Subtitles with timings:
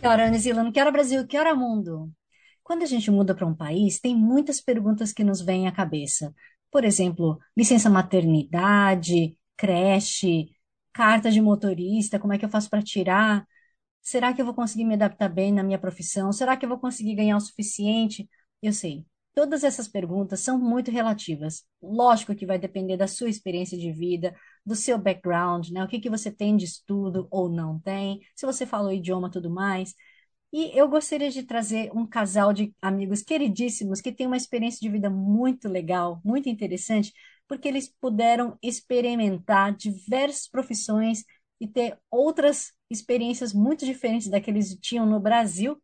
[0.00, 0.72] Que hora, New Zealand?
[0.72, 1.26] Que hora, Brasil?
[1.26, 2.12] Que hora, mundo?
[2.62, 6.34] Quando a gente muda para um país, tem muitas perguntas que nos vêm à cabeça.
[6.70, 10.50] Por exemplo, licença maternidade, creche,
[10.92, 13.46] carta de motorista, como é que eu faço para tirar?
[14.02, 16.32] Será que eu vou conseguir me adaptar bem na minha profissão?
[16.32, 18.28] Será que eu vou conseguir ganhar o suficiente?
[18.62, 19.06] Eu sei,
[19.38, 21.64] todas essas perguntas são muito relativas.
[21.80, 24.34] Lógico que vai depender da sua experiência de vida,
[24.66, 25.84] do seu background, né?
[25.84, 29.48] O que que você tem de estudo ou não tem, se você falou idioma, tudo
[29.48, 29.94] mais.
[30.52, 34.88] E eu gostaria de trazer um casal de amigos queridíssimos que tem uma experiência de
[34.88, 37.12] vida muito legal, muito interessante,
[37.46, 41.22] porque eles puderam experimentar diversas profissões
[41.60, 45.80] e ter outras experiências muito diferentes da que eles tinham no Brasil,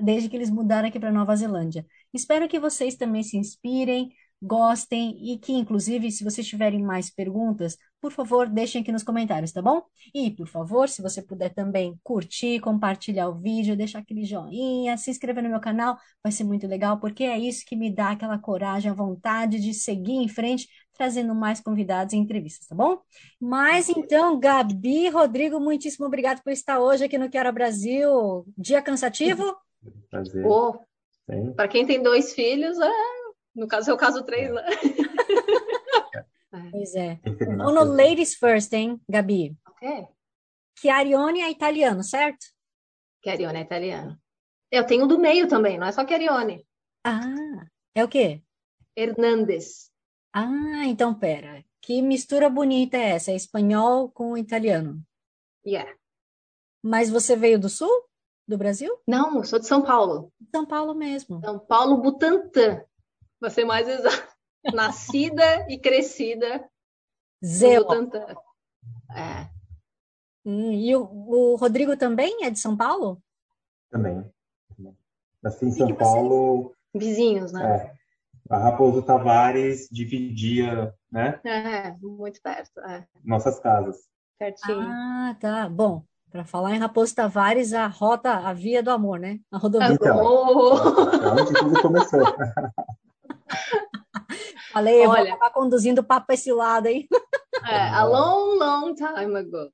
[0.00, 1.86] desde que eles mudaram aqui para Nova Zelândia.
[2.12, 4.10] Espero que vocês também se inspirem,
[4.42, 9.52] gostem e que, inclusive, se vocês tiverem mais perguntas, por favor, deixem aqui nos comentários,
[9.52, 9.82] tá bom?
[10.14, 15.10] E, por favor, se você puder também curtir, compartilhar o vídeo, deixar aquele joinha, se
[15.10, 18.38] inscrever no meu canal, vai ser muito legal, porque é isso que me dá aquela
[18.38, 22.98] coragem, a vontade de seguir em frente, trazendo mais convidados e entrevistas, tá bom?
[23.38, 28.46] Mas então, Gabi, Rodrigo, muitíssimo obrigado por estar hoje aqui no Quero Brasil.
[28.56, 29.54] Dia cansativo?
[30.10, 30.44] Prazer.
[30.46, 30.78] Oh,
[31.54, 32.90] para quem tem dois filhos, é...
[33.54, 34.62] no caso é o caso três, né?
[36.72, 37.16] Pois é.
[37.16, 39.56] Que terminar Vamos no ladies first, hein, Gabi?
[39.68, 40.08] Ok.
[40.76, 42.44] Chiarione é italiano, certo?
[43.22, 44.20] Chiarione é italiano.
[44.70, 46.66] Eu tenho do meio também, não é só Chiarione.
[47.04, 48.42] Ah, é o quê?
[48.96, 49.90] Hernandes.
[50.32, 51.64] Ah, então pera.
[51.82, 53.30] Que mistura bonita é essa?
[53.30, 55.02] É espanhol com italiano.
[55.64, 55.92] Yeah.
[56.82, 58.09] Mas você veio do sul?
[58.46, 58.90] Do Brasil?
[59.06, 60.32] Não, eu sou de São Paulo.
[60.50, 61.40] São Paulo mesmo.
[61.40, 62.84] São Paulo Butantã.
[63.38, 64.28] Pra ser mais exato.
[64.74, 66.68] Nascida e crescida
[67.44, 67.82] Zeu.
[67.84, 68.26] Butantã.
[69.14, 69.48] É.
[70.44, 73.22] Hum, e o, o Rodrigo também é de São Paulo?
[73.90, 74.24] Também.
[75.42, 76.74] Nasci em São vocês- Paulo.
[76.94, 77.76] Vizinhos, né?
[77.76, 77.94] É,
[78.52, 82.80] a Raposo Tavares dividia, né, É, muito perto.
[82.80, 83.96] É, nossas casas.
[84.38, 84.80] pertinho.
[84.82, 85.68] Ah, tá.
[85.68, 89.40] Bom, para falar em Raposo Tavares, a rota, a via do amor, né?
[89.50, 89.92] A rodovia.
[89.92, 90.16] Então.
[90.16, 90.76] Oh!
[90.76, 92.20] É onde tudo começou.
[94.72, 95.34] Falei, eu vou Olha.
[95.34, 97.08] acabar conduzindo o papo para esse lado, hein?
[97.68, 99.72] É, a long, long time ago.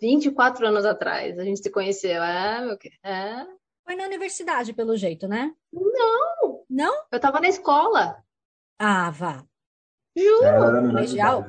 [0.00, 2.22] 24 anos atrás, a gente se conheceu.
[2.22, 2.90] É, meu que?
[3.04, 3.46] É.
[3.84, 5.52] Foi na universidade, pelo jeito, né?
[5.72, 7.04] Não, Não?
[7.12, 8.16] eu tava na escola.
[8.78, 9.44] Ah, vá.
[10.16, 10.90] Juro.
[10.90, 11.46] Colegial?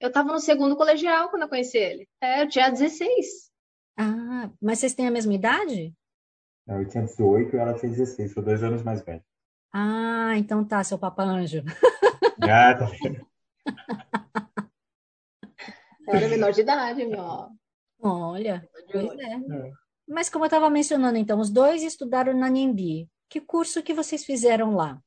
[0.00, 2.08] Eu tava no segundo colegial quando eu conheci ele.
[2.20, 3.50] É, eu tinha 16.
[3.96, 5.92] Ah, mas vocês têm a mesma idade?
[6.66, 9.22] Eu tinha 18 e ela tinha 16, sou dois anos mais velho.
[9.72, 11.62] Ah, então tá, seu Papa Anjo.
[12.40, 12.86] Ah, tá.
[16.06, 17.48] Eu era menor de idade, meu.
[18.00, 19.34] Olha, pois é.
[19.34, 19.72] É.
[20.06, 23.10] Mas como eu estava mencionando, então, os dois estudaram na NIMBY.
[23.28, 25.02] Que curso que vocês fizeram lá?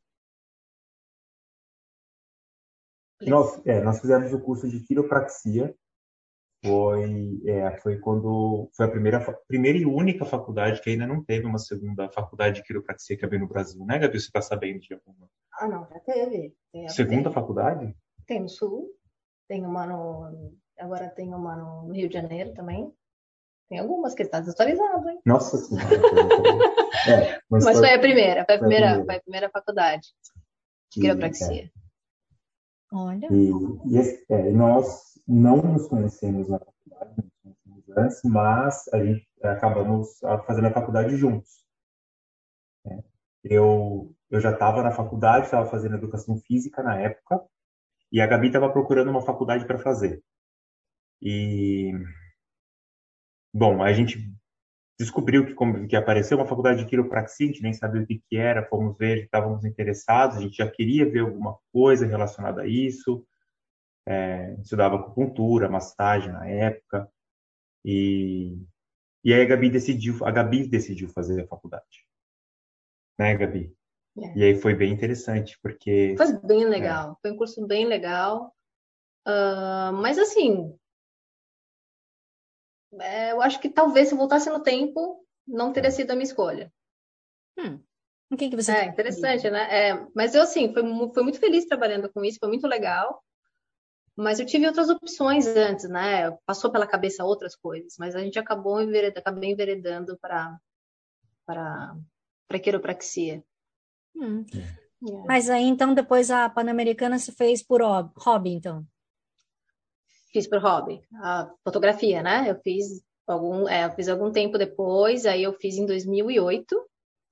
[3.29, 5.73] Nós, é, nós fizemos o curso de quiropraxia.
[6.63, 11.45] Foi, é, foi quando foi a primeira, primeira e única faculdade que ainda não teve
[11.47, 14.19] uma segunda faculdade de quiropraxia que abriu no Brasil, né, Gabi?
[14.19, 15.27] Você está sabendo de alguma?
[15.59, 16.53] Ah, não, já teve.
[16.71, 17.95] Tem, Segunda tem, faculdade?
[18.27, 18.89] tem no Sul,
[19.47, 20.53] tem uma no.
[20.79, 22.93] Agora tem uma no Rio de Janeiro também.
[23.67, 25.19] Tem algumas que está desatualizado, hein?
[25.25, 25.85] Nossa Senhora.
[27.07, 29.49] É, mas Mas foi- foi a primeira, foi a foi a primeira, foi a primeira
[29.49, 30.11] faculdade de
[30.91, 31.71] que- quiropraxia.
[32.91, 33.52] Olha, E,
[33.90, 39.28] e esse- é, nós não nos conhecemos na faculdade, nos conhecemos antes, mas a gente
[39.44, 41.66] acabamos fazendo a faculdade juntos.
[42.85, 43.03] né?
[43.43, 47.41] Eu, eu já estava na faculdade, estava fazendo educação física na época,
[48.11, 50.23] e a Gabi estava procurando uma faculdade para fazer.
[51.22, 51.91] E,
[53.53, 54.17] bom, a gente
[55.01, 58.37] descobriu que, que apareceu uma faculdade de quiropraxia, a gente nem sabia o que, que
[58.37, 63.25] era, fomos ver, estávamos interessados, a gente já queria ver alguma coisa relacionada a isso,
[64.07, 67.09] é, estudava acupuntura, massagem na época,
[67.83, 68.57] e,
[69.23, 72.05] e aí a Gabi decidiu, a Gabi decidiu fazer a faculdade,
[73.19, 73.75] né, Gabi?
[74.19, 74.37] É.
[74.37, 78.53] E aí foi bem interessante, porque Foi bem legal, foi um curso bem legal.
[79.25, 80.75] Ah, mas assim,
[82.99, 86.23] É, eu acho que talvez se eu voltasse no tempo, não teria sido a minha
[86.26, 86.72] escolha.
[87.58, 87.79] Hum.
[88.29, 89.90] O que, que você É interessante, né?
[89.90, 93.22] É, mas eu, assim, fui, mu- fui muito feliz trabalhando com isso, foi muito legal.
[94.16, 96.32] Mas eu tive outras opções antes, né?
[96.46, 100.58] Passou pela cabeça outras coisas, mas a gente acabou enveredando, acabei enveredando para
[101.46, 101.96] para
[102.47, 103.44] para quiropraxia.
[104.16, 104.46] Hum.
[104.53, 105.28] É.
[105.28, 108.85] Mas aí, então, depois a Pan-Americana se fez por hob- hobby, então.
[110.33, 112.49] Fiz por hobby, a fotografia, né?
[112.49, 116.75] Eu fiz algum, é, eu fiz algum tempo depois, aí eu fiz em 2008,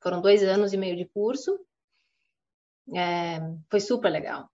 [0.02, 1.58] foram dois anos e meio de curso.
[2.96, 4.50] É, foi super legal,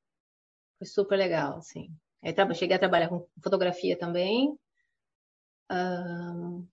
[0.80, 1.90] foi super legal, assim.
[2.24, 4.58] Aí cheguei a trabalhar com fotografia também.
[5.70, 6.66] Ahn,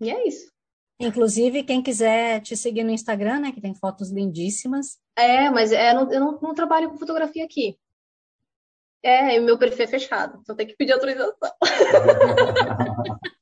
[0.00, 0.50] e é isso.
[0.98, 4.98] Inclusive, quem quiser te seguir no Instagram, né, que tem fotos lindíssimas.
[5.16, 7.78] É, mas é, não- eu não, não trabalho com fotografia aqui.
[9.06, 11.32] É, e o meu perfil é fechado, então tem que pedir autorização.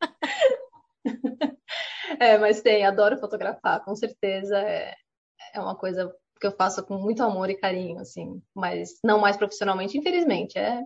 [2.20, 4.56] É, mas tem, adoro fotografar, com certeza.
[4.56, 4.94] É,
[5.52, 9.36] é uma coisa que eu faço com muito amor e carinho, assim, mas não mais
[9.36, 10.56] profissionalmente, infelizmente.
[10.56, 10.82] É,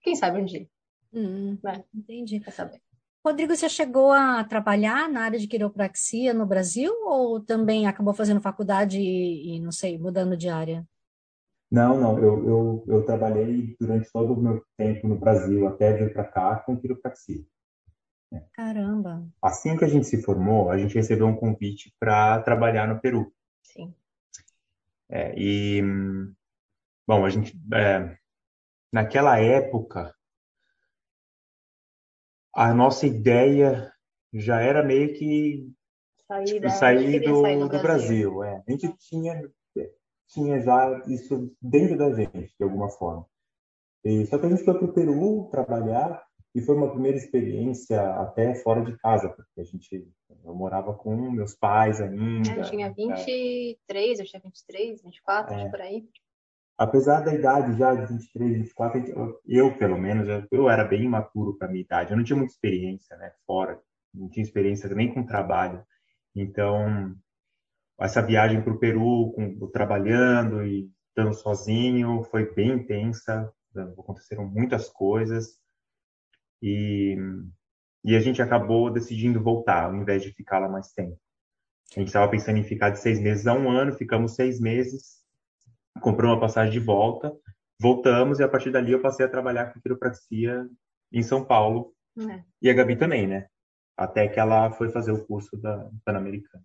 [0.00, 0.66] quem sabe um dia,
[1.12, 1.82] Hum, né?
[1.92, 2.38] entendi.
[2.38, 2.80] Vai saber.
[3.26, 8.40] Rodrigo, você chegou a trabalhar na área de quiropraxia no Brasil ou também acabou fazendo
[8.40, 10.86] faculdade e, e, não sei, mudando de área?
[11.74, 16.12] Não, não, eu, eu, eu trabalhei durante todo o meu tempo no Brasil, até vir
[16.12, 17.44] para cá, com quiropraxia.
[18.52, 19.26] Caramba.
[19.42, 23.34] Assim que a gente se formou, a gente recebeu um convite para trabalhar no Peru.
[23.60, 23.92] Sim.
[25.10, 25.82] É, e,
[27.08, 28.16] bom, a gente, é,
[28.92, 30.14] naquela época,
[32.54, 33.92] a nossa ideia
[34.32, 35.74] já era meio que
[36.28, 38.44] Sair, tipo, sair do, do do Brasil.
[38.44, 38.62] é.
[38.64, 39.42] A gente tinha,
[40.28, 43.26] tinha já isso dentro da gente, de alguma forma.
[44.04, 46.22] E, só que a gente foi para o Peru trabalhar
[46.54, 50.08] e foi uma primeira experiência até fora de casa, porque a gente,
[50.44, 52.50] eu morava com meus pais ainda.
[52.52, 55.68] É, Eu tinha 23, eu tinha 23, 24, É.
[55.68, 56.08] por aí.
[56.76, 61.04] apesar da idade já de 23, 24, eu, eu, pelo menos, eu, eu era bem
[61.04, 62.10] imaturo para minha idade.
[62.12, 63.80] Eu não tinha muita experiência, né, fora.
[64.12, 65.84] Não tinha experiência nem com trabalho.
[66.36, 67.14] Então,
[68.04, 73.52] essa viagem para o Peru, com, trabalhando e estando sozinho, foi bem intensa.
[73.98, 75.58] Aconteceram muitas coisas.
[76.62, 77.16] E,
[78.04, 81.18] e a gente acabou decidindo voltar, ao invés de ficar lá mais tempo.
[81.96, 85.24] A gente estava pensando em ficar de seis meses a um ano, ficamos seis meses
[86.00, 87.32] comprou uma passagem de volta,
[87.80, 90.68] voltamos e a partir dali eu passei a trabalhar com quiropraxia
[91.12, 93.48] em São Paulo É, e a Gabi também, né?
[93.96, 96.64] Até que ela foi fazer o curso da Pan-Americana.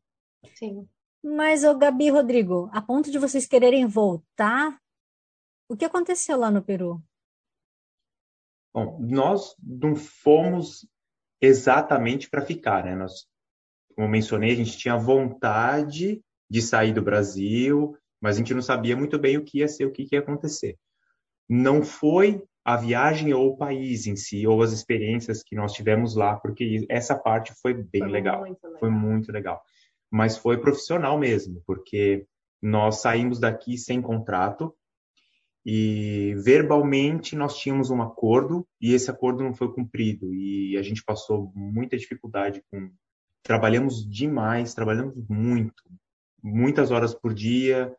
[0.56, 0.88] sim.
[1.24, 4.80] Mas, ô Gabi e Rodrigo, a ponto de vocês quererem voltar,
[5.70, 7.02] o que aconteceu lá no Peru?
[8.74, 10.88] Bom, nós não fomos
[11.42, 12.96] exatamente para ficar, né?
[12.96, 13.28] Nós,
[13.96, 18.62] como eu mencionei, a gente tinha vontade de sair do Brasil, mas a gente não
[18.62, 20.78] sabia muito bem o que ia ser, o que ia acontecer.
[21.48, 26.16] Não foi a viagem ou o país em si, ou as experiências que nós tivemos
[26.16, 28.44] lá, porque essa parte foi bem Foi legal.
[28.44, 28.80] legal.
[28.80, 29.62] Foi muito legal.
[30.12, 32.26] Mas foi profissional mesmo, porque
[32.62, 34.74] nós saímos daqui sem contrato
[35.66, 41.04] e verbalmente nós tínhamos um acordo e esse acordo não foi cumprido e a gente
[41.04, 42.92] passou muita dificuldade com
[43.44, 45.84] trabalhamos demais, trabalhamos muito,
[46.42, 47.96] muitas horas por dia,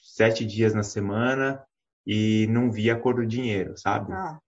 [0.00, 1.64] sete dias na semana
[2.06, 4.12] e não via a cor do dinheiro, sabe?
[4.12, 4.40] Ah,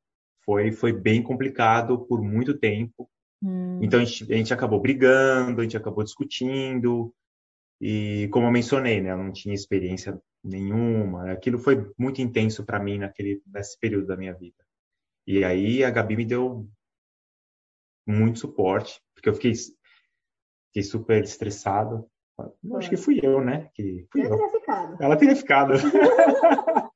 [0.44, 3.08] Foi foi bem complicado por muito tempo.
[3.42, 7.12] Hum, Então a gente, a gente acabou brigando, a gente acabou discutindo
[7.80, 11.30] e como eu mencionei, né, eu não tinha experiência nenhuma.
[11.32, 14.64] Aquilo foi muito intenso para mim naquele nesse período da minha vida.
[15.26, 16.68] E aí a Gabi me deu
[18.06, 22.06] muito suporte, porque eu fiquei fiquei super estressado.
[22.64, 23.68] Eu Acho que fui eu, né?
[23.74, 24.30] Que fui eu eu.
[24.36, 24.96] teria ficado.
[25.02, 25.72] Ela teria ficado.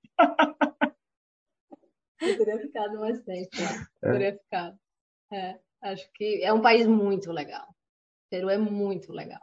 [2.18, 3.50] Eu teria ficado mais tempo.
[4.02, 4.12] É.
[4.12, 4.78] Teria ficado.
[5.32, 7.66] É, acho que é um país muito legal.
[8.30, 9.40] Peru é muito legal.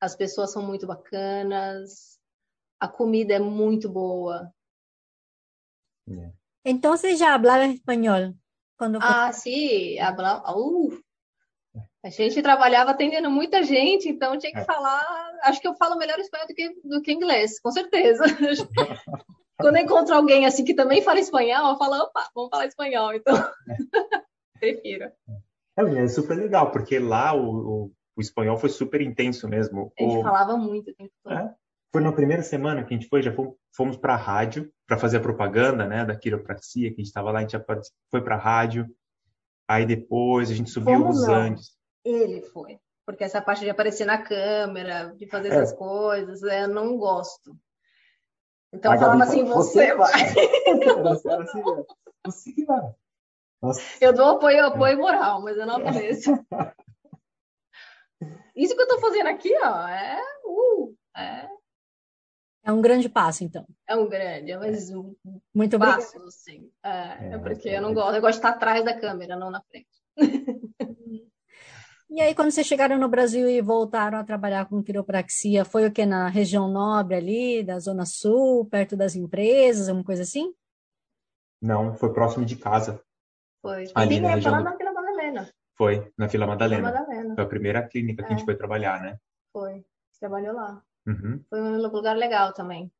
[0.00, 2.18] As pessoas são muito bacanas,
[2.78, 4.52] a comida é muito boa.
[6.64, 8.34] Então, você já falava espanhol
[8.76, 8.98] quando?
[9.02, 10.42] Ah, sim, habla...
[10.56, 11.02] uh,
[12.02, 14.64] a gente trabalhava atendendo muita gente, então tinha que É.
[14.64, 15.04] falar.
[15.42, 18.24] Acho que eu falo melhor espanhol do que, do que inglês, com certeza.
[19.60, 23.12] Quando eu encontro alguém assim que também fala espanhol, eu falo, opa, vamos falar espanhol,
[23.12, 23.34] então.
[24.60, 25.10] Prefiro.
[25.78, 29.92] É, é super legal, porque lá o, o, o espanhol foi super intenso mesmo.
[29.98, 31.32] A gente O- falava muito o tempo todo.
[31.34, 31.54] É.
[31.92, 34.96] Foi na primeira semana que a gente foi, já fomos, fomos para a rádio para
[34.96, 37.64] fazer a propaganda, né, da quiropraxia, que a gente estava lá, a gente já
[38.10, 38.86] foi para a rádio.
[39.68, 41.34] Aí depois a gente subiu Como os não?
[41.34, 41.70] Andes.
[42.04, 42.78] Ele foi.
[43.06, 45.56] Porque essa parte de aparecer na câmera, de fazer É.
[45.56, 47.56] essas coisas, eu não gosto.
[48.72, 50.12] Então eu falava assim, você vai.
[51.02, 51.84] Você né?
[52.24, 52.94] Você que vai.
[53.62, 56.30] Nossa, Eu dou apoio, apoio moral, mas eu não apareço.
[58.56, 61.48] Isso que eu tô fazendo aqui, ó, é, uh, é,
[62.64, 63.66] É um grande passo, então.
[63.86, 65.14] é um grande, é mais um
[65.54, 66.02] Muito obrigada.
[66.02, 66.70] passo, assim.
[66.84, 67.78] É, É, é porque é.
[67.78, 69.88] eu não gosto, eu gosto de estar atrás da câmera, não na frente.
[72.12, 75.92] E aí, quando vocês chegaram no Brasil e voltaram a trabalhar com quiropraxia, foi o
[75.92, 80.52] que na região nobre ali, da Zona Sul, perto das empresas, alguma coisa assim?
[81.62, 83.00] não, foi próximo de casa.
[83.62, 83.84] Foi.
[83.94, 85.50] Ali Sim, na é, região do- na Vila Madalena.
[85.76, 86.82] Foi na Vila Vila Madalena.
[86.92, 88.44] Madalena, Foi a primeira clínica que a gente É.
[88.44, 89.18] foi trabalhar, né?
[89.52, 89.84] foi.
[90.20, 90.82] Trabalhou lá.
[91.06, 91.42] Uhum.
[91.48, 92.92] Foi um lugar legal também.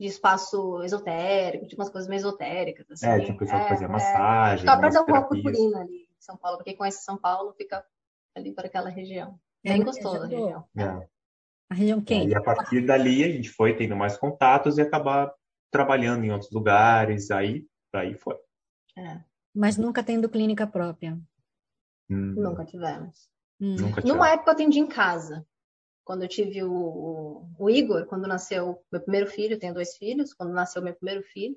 [0.00, 3.06] De espaço esotérico, tinha umas coisas meio esotéricas, assim.
[3.06, 3.90] É, tinha o pessoal que fazia é.
[3.90, 5.28] massagem, perto da rua massoterapias.
[5.42, 6.56] Purpurina ali, em São Paulo.
[6.56, 7.84] Pra quem conhece São Paulo, fica
[8.34, 9.38] ali por aquela região.
[9.62, 10.64] É Bem na gostosa a região.
[10.76, 11.06] É.
[11.70, 12.32] A região É, quente.
[12.32, 15.30] e a partir dali a gente foi tendo mais contatos e acabar
[15.70, 17.30] trabalhando em outros lugares.
[17.30, 18.36] Aí, aí foi.
[18.96, 19.20] É,
[19.54, 21.18] Mas nunca tendo clínica própria.
[22.10, 23.28] Hum, nunca tivemos.
[23.60, 23.76] Hum.
[23.78, 25.46] nunca Numa época eu atendi em casa.
[26.04, 29.96] Quando eu tive o, o, o Igor, quando nasceu meu primeiro filho, eu tenho dois
[29.96, 31.56] filhos, quando nasceu meu primeiro filho,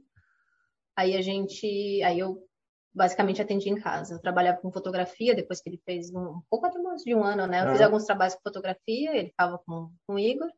[0.95, 1.65] aí a gente,
[2.01, 2.47] aí eu
[2.93, 4.15] basicamente atendi em casa.
[4.15, 7.45] Eu trabalhava com fotografia, depois que ele fez um, um pouco mais de um ano,
[7.45, 7.63] né?
[7.63, 7.85] Eu fiz Ah.
[7.85, 10.49] alguns trabalhos com fotografia, ele ficava com, com o Igor.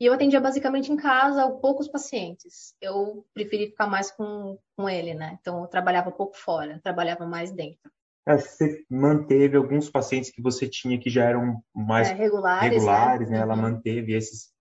[0.00, 2.74] E eu atendia basicamente em casa, poucos pacientes.
[2.80, 5.36] Eu preferi ficar mais com, com ele, né?
[5.40, 7.90] Então eu trabalhava pouco fora, trabalhava mais dentro.
[8.26, 13.30] É, você manteve alguns pacientes que você tinha que já eram mais É, regulares, regulares,
[13.30, 13.38] né?
[13.38, 13.62] Ela Uhum.
[13.62, 14.52] manteve esses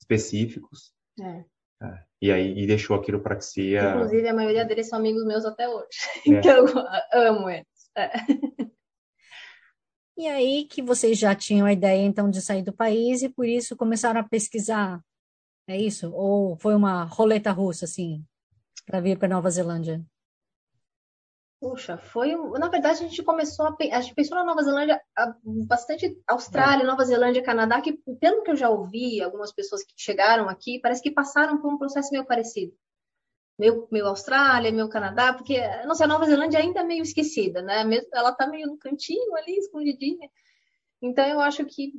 [0.00, 0.92] específicos.
[1.20, 1.44] É.
[1.84, 2.04] É.
[2.20, 3.82] E aí e deixou a quiropraxia.
[3.94, 5.88] Inclusive, a maioria deles são amigos meus até hoje.
[6.28, 6.40] É.
[6.40, 6.66] que eu
[7.12, 7.66] amo eles.
[10.22, 13.44] E aí que vocês já tinham a ideia, então, de sair do país e por
[13.44, 15.02] isso começaram a pesquisar.
[15.66, 16.12] É isso?
[16.12, 18.24] Ou foi uma roleta russa, assim,
[18.86, 20.00] para vir para Nova Zelândia?
[21.60, 22.36] Puxa, foi.
[22.56, 23.76] Na verdade, a gente começou a.
[23.96, 25.02] A gente pensou na Nova Zelândia,
[25.66, 30.48] bastante Austrália, Nova Zelândia, Canadá, que, pelo que eu já ouvi, algumas pessoas que chegaram
[30.48, 32.72] aqui, parece que passaram por um processo meio parecido.
[33.58, 37.62] Meio, meio Austrália, meio Canadá, porque, não sei, a Nova Zelândia ainda é meio esquecida,
[37.62, 37.84] né?
[37.84, 40.28] Mesmo, ela tá meio no cantinho ali, escondidinha.
[41.00, 41.92] Então, eu acho que.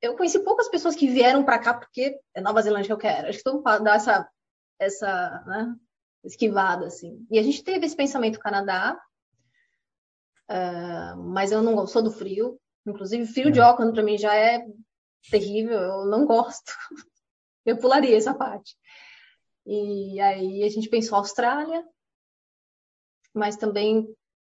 [0.00, 3.28] Eu conheci poucas pessoas que vieram para cá porque é Nova Zelândia que eu quero.
[3.28, 4.28] Acho que todo mundo dá essa,
[4.80, 5.76] essa, né?
[6.24, 7.26] esquivada, assim.
[7.30, 8.98] E a gente teve esse pensamento Canadá,
[10.48, 12.58] ah, mas eu não sou do frio.
[12.86, 14.64] Inclusive, frio de Auckland para mim já é
[15.30, 16.72] terrível, eu não gosto.
[17.64, 18.76] Eu pularia essa parte.
[19.64, 21.84] E aí a gente pensou Austrália,
[23.34, 24.08] mas também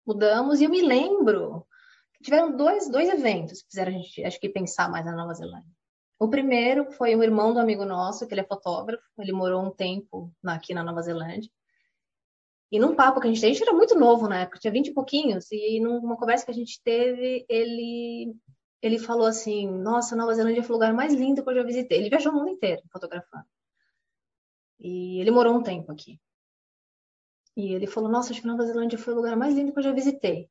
[0.05, 0.61] mudamos.
[0.61, 1.65] E eu me lembro
[2.13, 5.33] que tiveram dois, dois eventos que fizeram a gente, acho que, pensar mais na Nova
[5.33, 5.69] Zelândia.
[6.19, 9.71] O primeiro foi um irmão do amigo nosso, que ele é fotógrafo, ele morou um
[9.71, 11.49] tempo aqui na Nova Zelândia.
[12.71, 14.71] E num papo que a gente teve, a gente era muito novo na época, tinha
[14.71, 18.33] vinte e pouquinhos, e numa conversa que a gente teve, ele,
[18.81, 21.99] ele falou assim: Nossa, Nova Zelândia foi o lugar mais lindo que eu já visitei.
[21.99, 23.45] Ele viajou o mundo inteiro fotografando.
[24.83, 26.19] E ele morou um tempo aqui.
[27.55, 29.83] E ele falou: Nossa, acho que Nova Zelândia foi o lugar mais lindo que eu
[29.83, 30.49] já visitei.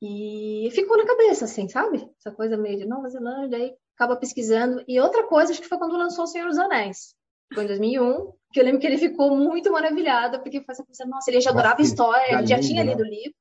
[0.00, 2.08] E ficou na cabeça, assim, sabe?
[2.18, 4.82] Essa coisa meio de Nova Zelândia, aí acaba pesquisando.
[4.88, 7.14] E outra coisa, acho que foi quando lançou O Senhor dos Anéis.
[7.52, 11.04] Foi em 2001, que eu lembro que ele ficou muito maravilhado, porque foi essa coisa,
[11.04, 12.90] nossa, ele já adorava Nossa, história, ele já lindo, tinha né?
[12.92, 13.34] lido o livro.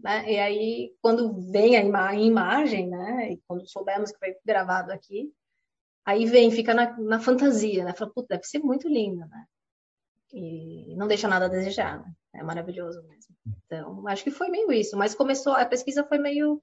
[0.00, 0.32] Né?
[0.32, 3.32] E aí, quando vem a ima em imagem, né?
[3.32, 5.32] E quando soubemos que foi gravado aqui,
[6.10, 7.92] aí vem, fica na, na fantasia, né?
[7.94, 9.44] Fala, puta, deve ser muito lindo, né?
[10.32, 12.12] E não deixa nada a desejar, né?
[12.34, 13.34] É maravilhoso mesmo.
[13.66, 14.96] Então, acho que foi meio isso.
[14.96, 16.62] Mas começou, a pesquisa foi meio,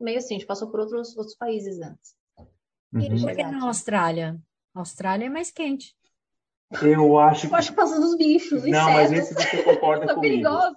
[0.00, 2.14] meio assim, a gente passou por outros, outros países antes.
[2.94, 3.20] E Uhum.
[3.20, 4.38] por que na Austrália?
[4.74, 5.94] A Austrália é mais quente.
[6.82, 8.70] Eu acho Eu acho que passa dos bichos, que.
[8.70, 10.42] Não, mas insetos, esse você concorda são comigo.
[10.42, 10.76] perigosos.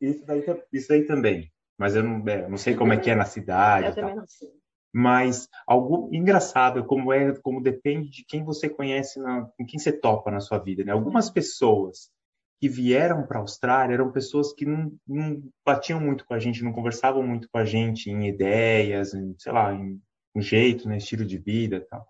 [0.00, 1.52] Isso daí, ta- isso daí também.
[1.78, 3.86] Mas eu não, é, não sei como é que é na cidade.
[3.86, 4.02] Eu e tal.
[4.02, 4.48] também não sei.
[4.96, 9.90] Mas algo engraçado como é, como depende de quem você conhece, na, com quem você
[9.90, 10.92] topa na sua vida, né?
[10.92, 12.12] Algumas pessoas
[12.60, 16.62] que vieram para a Austrália eram pessoas que não, não batiam muito com a gente,
[16.62, 20.00] não conversavam muito com a gente em ideias, em, sei lá, em,
[20.32, 22.06] em jeito, né, estilo de vida, e tal.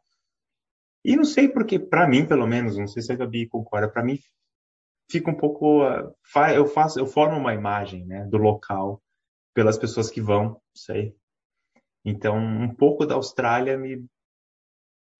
[1.03, 4.05] E não sei porque, para mim, pelo menos, não sei se a Gabi concorda, para
[4.05, 4.19] mim
[5.11, 9.03] fica um pouco, ah, eu faço, eu formo uma imagem, né, do local
[9.55, 11.17] pelas pessoas que vão, não sei.
[12.05, 14.05] Então, um pouco da Austrália me.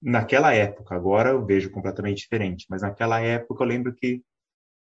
[0.03, 4.23] Naquela época, agora eu vejo completamente diferente, mas naquela época eu lembro que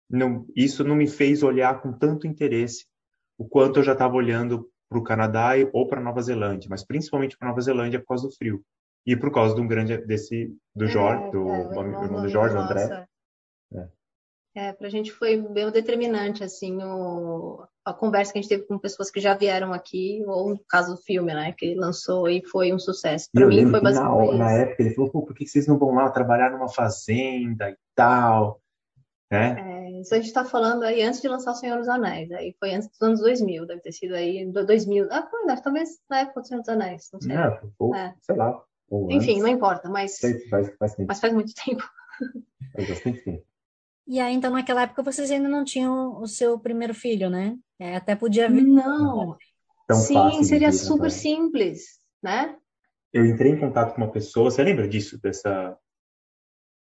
[0.07, 2.85] não, isso não me fez olhar com tanto interesse
[3.37, 7.37] o quanto eu já estava olhando para o Canadá ou para Nova Zelândia, mas principalmente
[7.37, 8.63] para Nova Zelândia por causa do frio
[9.05, 12.29] e por causa de um grande desse do Jorge, é, do, é, irmão, irmão do
[12.29, 13.07] Jorge, André.
[13.73, 13.89] É.
[14.55, 18.63] É, para a gente foi bem determinante, assim, o, a conversa que a gente teve
[18.63, 22.29] com pessoas que já vieram aqui, ou no caso do filme, né, que ele lançou
[22.29, 23.27] e foi um sucesso.
[23.33, 26.09] Para mim foi basicamente na, na, época ele falou, por que vocês não vão lá
[26.09, 28.61] trabalhar numa fazenda e tal?
[29.31, 29.59] É?
[29.59, 32.55] é isso a gente está falando aí antes de lançar O Senhor dos Anéis, aí
[32.59, 36.41] foi antes dos anos 2000, deve ter sido aí 2000, ah, foi, talvez na época
[36.41, 37.35] do Senhor dos Anéis, não sei.
[37.35, 38.13] Não, ou, é.
[38.21, 38.63] sei lá.
[39.09, 39.43] Enfim, antes.
[39.43, 40.17] não importa, mas,
[40.49, 41.83] faz, faz mas faz muito tempo.
[42.73, 43.48] Faz bastante tempo.
[44.11, 47.55] E aí, então, naquela época, vocês ainda não tinham o seu primeiro filho, né?
[47.77, 48.63] É, até podia vir.
[48.63, 49.37] Não.
[49.87, 51.09] Tão Sim, seria super né?
[51.11, 52.57] simples, né?
[53.13, 55.77] Eu entrei em contato com uma pessoa, você lembra disso, dessa...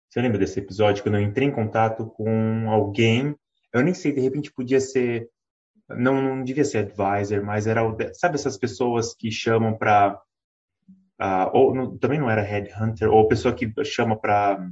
[0.10, 3.34] Você lembra desse episódio, quando eu entrei em contato com alguém,
[3.74, 5.29] eu nem sei, de repente podia ser,
[5.88, 7.81] não, não devia ser advisor, mas era,
[8.13, 10.22] sabe essas pessoas que chamam para,
[11.22, 14.69] uh, ou não, também não era headhunter, ou pessoa que chama para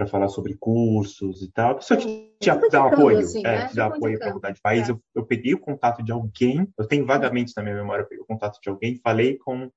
[0.00, 1.74] para falar sobre cursos e tal.
[1.74, 3.68] Pessoa que te dá um apoio, assim, é, né?
[3.68, 4.88] te dá apoio para mudar de país.
[4.88, 4.92] É.
[4.92, 8.24] Eu, eu, peguei o contato de alguém, eu tenho vagamente na minha memória, eu peguei
[8.24, 9.70] o contato de alguém, falei com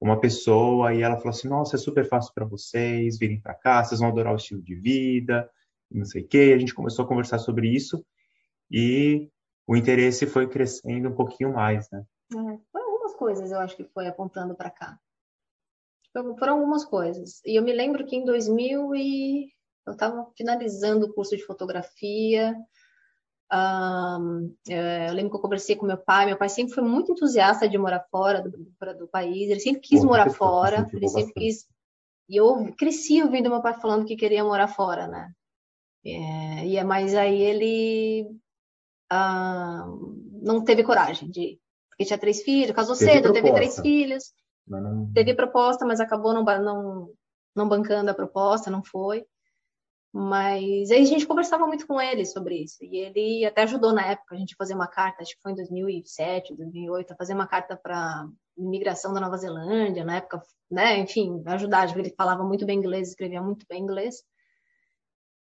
[0.00, 3.84] uma pessoa e ela falou assim: Nossa, é super fácil para vocês virem para cá,
[3.84, 5.46] vocês vão adorar o estilo de vida,
[5.90, 6.54] não sei o quê.
[6.54, 8.02] A gente começou a conversar sobre isso
[8.70, 9.28] e
[9.66, 12.02] o interesse foi crescendo um pouquinho mais, né?
[12.32, 14.98] É, foi algumas coisas eu acho que foi apontando para cá.
[16.38, 17.42] Foram algumas coisas.
[17.44, 19.48] E eu me lembro que em 2000 e
[19.86, 22.56] eu estava finalizando o curso de fotografia.
[23.52, 26.26] Um, é, eu lembro que eu conversei com meu pai.
[26.26, 28.50] Meu pai sempre foi muito entusiasta de morar fora do,
[28.98, 29.48] do país.
[29.48, 30.88] Ele sempre quis Bom, morar fora.
[30.92, 31.68] Ele sempre quis.
[32.28, 35.30] E eu cresci ouvindo meu pai falando que queria morar fora, né?
[36.04, 38.28] É, e é, mas aí ele
[39.12, 41.60] uh, não teve coragem de ir.
[41.90, 43.42] Porque tinha três filhos, casou teve cedo, proposta.
[43.42, 44.32] teve três filhos.
[44.66, 45.12] Não...
[45.12, 47.10] Teve proposta, mas acabou não, não,
[47.54, 49.24] não bancando a proposta, não foi.
[50.18, 52.82] Mas aí a gente conversava muito com ele sobre isso.
[52.82, 55.56] E ele até ajudou na época a gente fazer uma carta, acho que foi em
[55.56, 58.26] 2007, 2008, a fazer uma carta para
[58.56, 61.00] imigração da Nova Zelândia, na época, né?
[61.00, 61.94] Enfim, ajudar.
[61.98, 64.24] Ele falava muito bem inglês, escrevia muito bem inglês.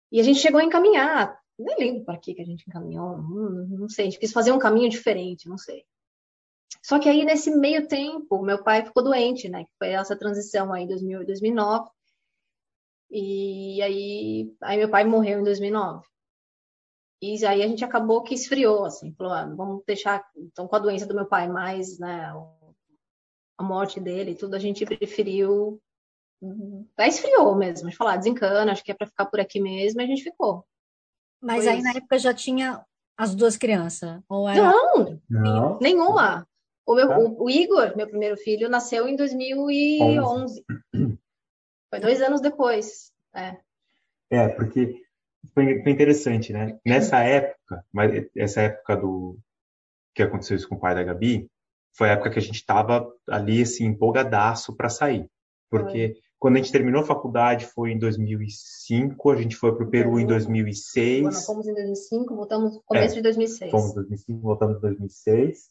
[0.10, 1.38] E a gente chegou a encaminhar.
[1.60, 4.07] Nem lembro para que a gente encaminhou, não, não sei.
[4.07, 5.84] A gente quis fazer um caminho diferente, não sei.
[6.81, 9.65] Só que aí, nesse meio tempo, meu pai ficou doente, né?
[9.65, 11.89] Que foi essa transição aí, 2008, 2009.
[13.12, 16.06] E aí, aí meu pai morreu em 2009.
[17.21, 20.80] E aí a gente acabou que esfriou, assim, falou, ah, vamos deixar, então com a
[20.80, 22.34] doença do meu pai mais, né,
[23.58, 25.80] a morte dele e tudo, a gente preferiu,
[26.97, 30.04] aí esfriou mesmo, de falar, desencana, acho que é para ficar por aqui mesmo, e
[30.04, 30.65] a gente ficou.
[31.39, 31.88] Mas Foi aí isso.
[31.88, 32.84] na época já tinha
[33.15, 34.19] as duas crianças?
[34.28, 34.63] Ou era...
[34.63, 36.47] Não, Não, nenhuma.
[36.88, 37.19] O, meu, tá.
[37.19, 40.65] o, o Igor, meu primeiro filho, nasceu em 2011.
[40.93, 41.11] 11.
[41.91, 43.12] Foi dois anos depois.
[43.36, 43.58] É,
[44.32, 44.95] é porque
[45.54, 46.80] foi, foi interessante, né?
[46.86, 49.38] Nessa época, mas essa época do
[50.15, 51.49] que aconteceu isso com o pai da Gabi,
[51.93, 55.30] foi a época que a gente estava ali assim empolgadaço para sair,
[55.69, 56.21] porque foi.
[56.39, 60.17] quando a gente terminou a faculdade foi em 2005, a gente foi para o Peru
[60.17, 61.23] em 2006.
[61.23, 63.71] Quando fomos em 2005, voltamos no começo é, de 2006.
[63.71, 65.69] Fomos em 2005, voltamos em 2006.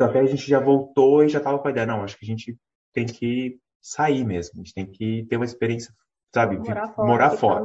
[0.00, 2.16] Só que aí a gente já voltou e já estava com a ideia, não, acho
[2.16, 2.56] que a gente
[2.92, 4.54] tem que sair mesmo.
[4.54, 5.94] A gente tem que ter uma experiência,
[6.34, 6.58] sabe?
[6.58, 7.08] Morar fora.
[7.08, 7.64] Morar fora.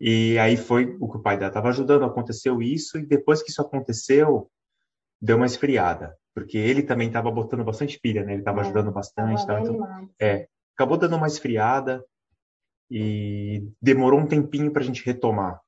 [0.00, 3.50] E aí foi o que o pai dela estava ajudando, aconteceu isso, e depois que
[3.50, 4.50] isso aconteceu,
[5.22, 6.18] deu uma esfriada.
[6.34, 8.32] Porque ele também estava botando bastante pilha, né?
[8.32, 9.46] Ele estava é, ajudando bastante.
[9.46, 12.04] Tava então, é, acabou dando uma esfriada
[12.90, 15.60] e demorou um tempinho para a gente retomar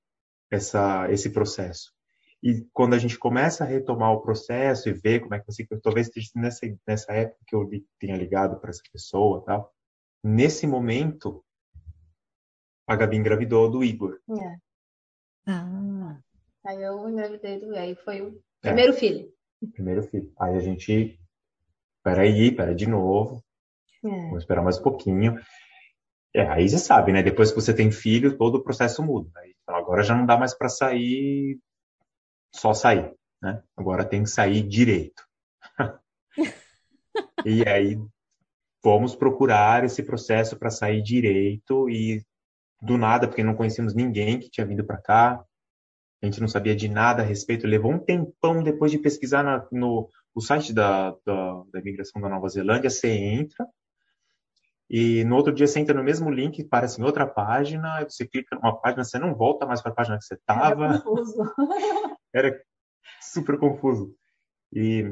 [0.51, 1.93] essa, esse processo.
[2.43, 5.67] E quando a gente começa a retomar o processo e ver como é que você,
[5.83, 9.73] talvez nessa, nessa época que eu tenha ligado para essa pessoa tal,
[10.23, 11.45] nesse momento,
[12.87, 14.21] a Gabi engravidou do Igor.
[14.31, 14.57] É.
[15.51, 16.21] Ah.
[16.65, 18.69] Aí eu engravidei do aí foi o é.
[18.69, 18.97] primeiro é.
[18.97, 19.33] filho.
[19.73, 20.33] Primeiro filho.
[20.39, 21.19] Aí a gente,
[22.05, 23.43] peraí, pera de novo,
[24.05, 24.09] é.
[24.09, 25.39] vamos esperar mais um pouquinho.
[26.35, 27.23] É, aí você sabe, né?
[27.23, 29.31] Depois que você tem filho, todo o processo muda.
[29.39, 31.59] Aí, agora já não dá mais para sair
[32.55, 33.63] só sair, né?
[33.77, 35.23] Agora tem que sair direito.
[37.45, 37.99] e aí
[38.83, 42.25] fomos procurar esse processo para sair direito e
[42.81, 45.45] do nada, porque não conhecíamos ninguém que tinha vindo para cá,
[46.23, 47.67] a gente não sabia de nada a respeito.
[47.67, 52.29] Levou um tempão depois de pesquisar na, no o site da, da, da imigração da
[52.29, 52.91] Nova Zelândia.
[52.91, 53.67] Você entra
[54.91, 58.57] E no outro dia você entra no mesmo link, aparece em outra página, você clica
[58.57, 61.01] numa página, você não volta mais para a página que você estava.
[61.01, 61.55] Confuso.
[62.35, 62.61] Era
[63.21, 64.15] super confuso.
[64.73, 65.05] E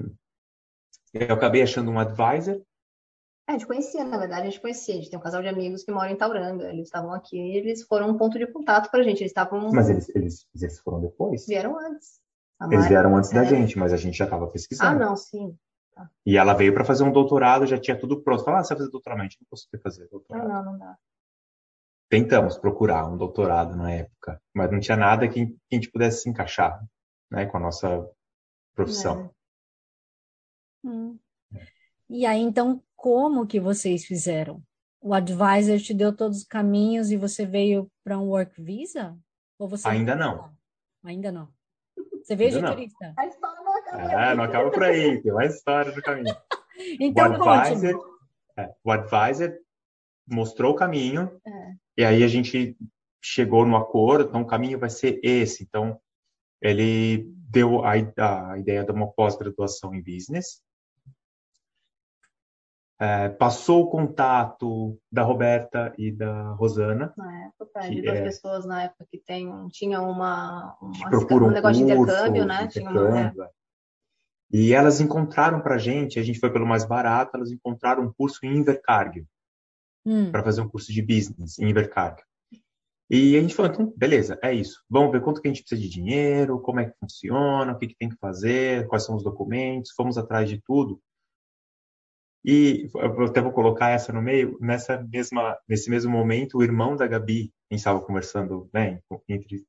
[1.14, 2.62] eu acabei achando um advisor.
[3.48, 4.94] É, a gente conhecia, na verdade, a gente conhecia.
[4.94, 6.68] A gente tem um casal de amigos que moram em Tauranga.
[6.68, 9.20] Eles estavam aqui e eles foram um ponto de contato para a gente.
[9.20, 9.70] Eles estavam.
[9.72, 11.46] Mas eles, eles, eles foram depois?
[11.46, 12.20] Vieram antes.
[12.70, 13.46] Eles vieram antes da é.
[13.46, 14.98] gente, mas a gente já estava Ah, pesquisando.
[14.98, 15.56] não, sim.
[16.26, 18.44] E ela veio para fazer um doutorado, já tinha tudo pronto.
[18.44, 19.20] Falou, ah, você vai fazer doutorado?
[19.20, 20.48] A gente não conseguiu fazer Não, doutorado.
[20.48, 20.96] não, não dá.
[22.08, 26.22] Tentamos procurar um doutorado na época, mas não tinha nada que, que a gente pudesse
[26.22, 26.82] se encaixar
[27.30, 28.08] né, com a nossa
[28.74, 29.30] profissão.
[30.84, 31.18] Hum.
[32.08, 34.62] E aí, então, como que vocês fizeram?
[35.00, 39.16] O advisor te deu todos os caminhos e você veio para um work visa?
[39.58, 40.52] Ou você Ainda não.
[41.04, 41.48] Ainda não.
[42.22, 42.76] Você veio de Ainda não.
[42.76, 43.14] turista.
[43.16, 44.12] A história não acaba.
[44.12, 46.34] É, não acaba por aí, tem mais história no caminho.
[47.00, 48.18] Então, o advisor,
[48.54, 49.58] é, o advisor
[50.28, 51.74] mostrou o caminho É.
[51.96, 52.76] e aí a gente
[53.18, 55.62] chegou no acordo, então o caminho vai ser esse.
[55.62, 55.98] Então
[56.60, 60.60] ele deu a, a ideia de uma pós-graduação em business,
[62.98, 68.22] é, passou o contato da Roberta e da Rosana, Na época, Que de duas é-
[68.22, 72.66] pessoas na época que tem, tinham uma, uma, um negócio de curso, intercâmbio, né?
[72.66, 73.04] de Tinha uma, é.
[73.20, 73.50] intercâmbio, é.
[74.50, 78.44] E elas encontraram para gente, a gente foi pelo mais barato, elas encontraram um curso
[78.46, 79.26] em Invercargill.
[80.08, 80.30] Hum.
[80.30, 82.24] para fazer um curso de business em Invercargill.
[83.08, 84.82] E a gente falou, então, beleza, é isso.
[84.90, 87.86] Vamos ver quanto que a gente precisa de dinheiro, como é que funciona, o que,
[87.86, 91.00] que tem que fazer, quais são os documentos, fomos atrás de tudo.
[92.44, 96.96] E eu até vou colocar essa no meio, nessa mesma, nesse mesmo momento, o irmão
[96.96, 99.64] da Gabi, a gente estava conversando, bem, entre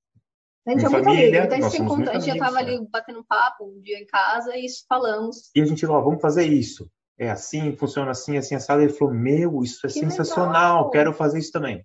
[0.66, 1.56] A gente é muito família, amigo.
[1.56, 4.00] Então a gente, encontra, a gente já amigos, tava ali batendo um papo um dia
[4.00, 5.50] em casa e isso falamos.
[5.56, 6.90] E a gente falou, vamos fazer isso.
[7.20, 8.82] É assim, funciona assim, assim, assado.
[8.82, 10.90] Ele falou, meu, isso é Que sensacional, legal.
[10.92, 11.84] quero fazer isso também.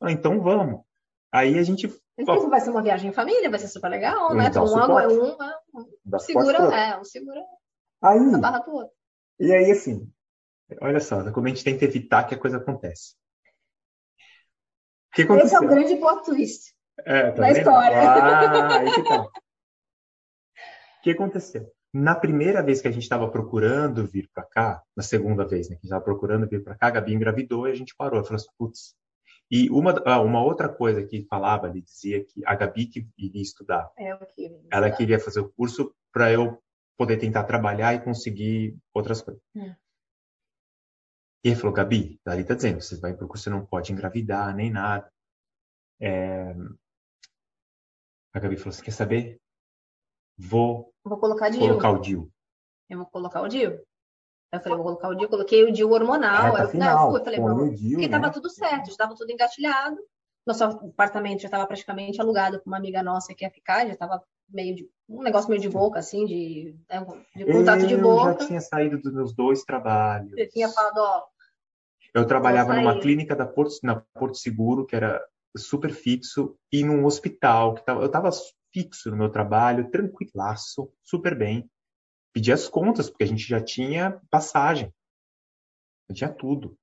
[0.00, 0.80] Falei, então vamos.
[1.32, 4.50] Aí a gente Isso vai ser uma viagem em família, vai ser super legal, né?
[4.50, 5.36] Dá o Um, um, é, um
[6.04, 7.40] dá segura, é, um segura
[8.02, 8.92] Aí, a barra do outro.
[9.40, 10.12] E aí, assim,
[10.80, 13.14] olha só, como a gente tenta evitar que a coisa aconteça.
[15.12, 15.62] O que Esse é aconteceu?
[15.62, 16.74] o grande plot twist.
[17.00, 17.56] É, tá da vendo?
[17.58, 17.98] história.
[17.98, 19.22] Ah, aí que tá.
[20.98, 21.68] O que aconteceu?
[21.92, 25.74] Na primeira vez que a gente estava procurando vir para cá, na segunda vez né,
[25.74, 28.20] que a gente estava procurando vir para cá, a Gabi engravidou e a gente parou.
[28.20, 28.94] Eu falei assim, putz.
[29.54, 33.42] E uma, ah, uma outra coisa que falava, ele dizia que a Gabi que iria
[33.42, 34.50] estudar, É o que.
[34.70, 36.58] ela queria fazer o curso para eu
[36.96, 39.42] poder tentar trabalhar e conseguir outras coisas.
[39.54, 39.74] Hum.
[41.44, 44.56] E ele falou, Gabi, Dali tá dizendo, você vai pro curso, você não pode engravidar,
[44.56, 45.12] nem nada.
[46.00, 46.54] É...
[48.32, 49.38] A Gabi falou, você quer saber?
[50.38, 52.32] Vou Vou colocar colocar o DIU.
[52.88, 53.84] Eu vou colocar o DIU.
[54.52, 55.28] Eu falei, vou colocar o DIU.
[55.28, 56.54] Coloquei o DIU hormonal.
[56.56, 57.68] Aí eu, final, não, eu eu falei, põe vamos.
[57.68, 58.20] o DIU, Porque né?
[58.20, 59.96] tava tudo certo, estava tudo engatilhado.
[60.46, 64.22] Nosso apartamento já estava praticamente alugado com uma amiga nossa que ia ficar, já estava
[64.50, 68.32] meio de um negócio meio de boca, assim, de, né, de contato de eu boca.
[68.40, 70.30] já tinha saído dos meus dois trabalhos.
[70.32, 71.22] Você tinha falado, ó,
[72.14, 75.24] Eu trabalhava numa clínica da Porto, na Porto Seguro, que era
[75.56, 78.30] super fixo, e num hospital, que tava, eu estava
[78.72, 81.70] fixo no meu trabalho, tranquilaço, super bem.
[82.32, 84.92] Pedi as contas, porque a gente já tinha passagem.
[86.08, 86.78] Já tinha tudo.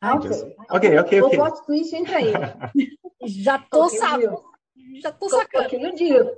[0.00, 0.56] Ai, ok.
[0.70, 1.38] Ok, ok, O ok.
[1.38, 2.32] plot twist entra aí.
[3.26, 4.44] já tô o sabendo.
[5.02, 5.88] Já tô sacando.
[5.88, 6.36] O DIU.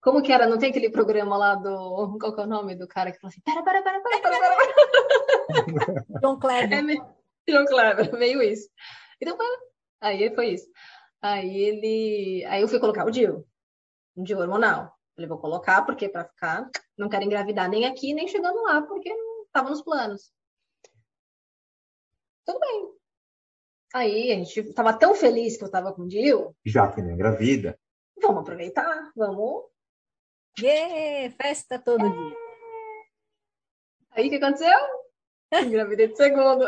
[0.00, 0.46] Como que era?
[0.46, 2.18] Não tem aquele programa lá do.
[2.18, 4.38] Qual que é o nome do cara que falou assim: pera, pera, pera, pera, pera,
[4.38, 6.04] pera.
[6.22, 6.84] John É Kleber.
[6.84, 7.06] meio,
[7.48, 8.68] João Kleber, meio isso.
[9.20, 9.36] Então.
[10.00, 10.68] Aí foi isso.
[11.20, 12.44] Aí ele.
[12.46, 13.44] Aí eu fui colocar o DIU.
[14.16, 14.96] Um DIU hormonal.
[15.18, 16.70] Falei, vou colocar, porque para ficar.
[16.96, 20.32] Não quero engravidar nem aqui, nem chegando lá, porque não estava nos planos.
[22.46, 22.92] Tudo bem.
[23.94, 26.54] Aí a gente estava tão feliz que eu estava com o DIU.
[26.64, 27.76] Já que não engravida.
[28.22, 29.64] Vamos aproveitar, vamos.
[30.60, 32.36] Yeah, festa todo dia.
[34.12, 34.78] Aí o que aconteceu?
[35.52, 36.64] Engravidei de segundo.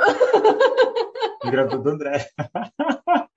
[1.45, 2.29] Engravidou do André.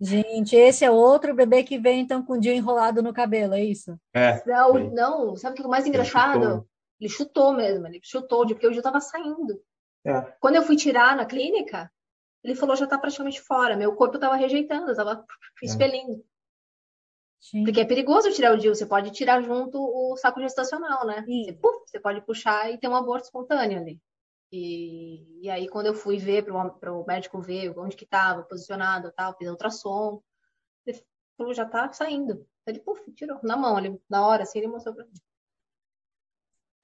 [0.00, 3.62] Gente, esse é outro bebê que vem então com o dia enrolado no cabelo, é
[3.62, 3.98] isso?
[4.14, 4.42] É.
[4.46, 4.90] Não, Sim.
[4.94, 6.40] não, sabe o que é o mais Ele engraçado?
[6.42, 6.66] chutou.
[6.98, 9.60] Ele chutou mesmo, ele chutou, de- porque o Gil tava saindo.
[10.04, 10.20] É.
[10.40, 11.90] Quando eu fui tirar na clínica,
[12.42, 13.76] ele falou já tá praticamente fora.
[13.76, 15.24] Meu corpo tava rejeitando, eu tava
[15.62, 16.24] expelindo.
[17.52, 21.22] Gente, Porque é perigoso tirar o DIU, você pode tirar junto o saco gestacional, né?
[21.24, 21.44] Sim.
[21.44, 23.98] Você, puf, você pode puxar e ter um aborto espontâneo ali.
[24.52, 29.08] E, e aí, quando eu fui ver, para o médico ver onde que estava, posicionado
[29.08, 30.20] e tal, fiz ultrassom,
[30.84, 31.02] ele
[31.36, 32.46] falou, já tá saindo.
[32.66, 35.12] Ele, puf, tirou na mão, ali, na hora, assim, ele mostrou pra mim.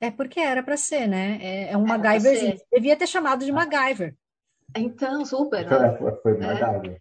[0.01, 1.39] É porque era pra ser, né?
[1.43, 2.57] É, é um Era MacGyverzinho.
[2.71, 4.17] Devia ter chamado de MacGyver.
[4.77, 5.67] Então, super.
[5.67, 5.77] Né?
[5.89, 6.97] é, foi marcado.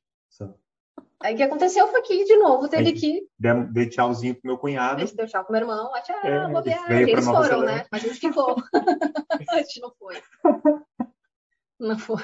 [1.23, 3.27] Aí o que aconteceu foi que, de novo, teve Aí- que.
[3.71, 4.99] Dei, tchauzinho pro meu A cunhado.
[5.01, 7.09] gente deu tchau pro meu irmão, ah, tchau, É, boa viagem.
[7.09, 7.75] Eles foram, Zelândia.
[7.77, 7.85] né?
[7.91, 8.55] A gente ficou.
[9.49, 10.21] a gente não foi.
[11.79, 12.21] Não foi.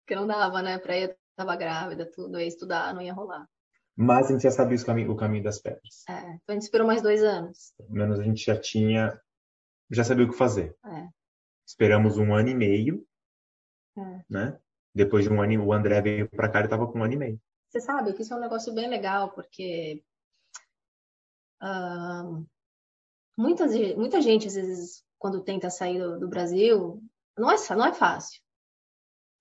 [0.00, 0.78] Porque não dava, né?
[0.78, 3.46] Pra ir, tava grávida, tudo, ia estudar, não ia rolar.
[3.96, 6.04] Mas a gente já sabia os cami- o caminho das pedras.
[6.08, 7.72] É, então a gente esperou mais dois anos.
[7.78, 9.18] Pelo menos a gente já tinha,
[9.90, 10.76] já sabia o que fazer.
[10.84, 11.08] É.
[11.66, 13.04] Esperamos um ano e meio,
[13.98, 14.20] É.
[14.28, 14.58] né?
[14.94, 17.16] Depois de um ano, o André veio pra cá e tava com um ano e
[17.16, 17.40] meio.
[17.76, 20.02] Você sabe que isso é um negócio bem legal, porque
[21.60, 22.40] ah,
[23.36, 27.02] muitas, muita gente, às vezes, quando tenta sair do, do Brasil,
[27.36, 28.40] não é, não é fácil.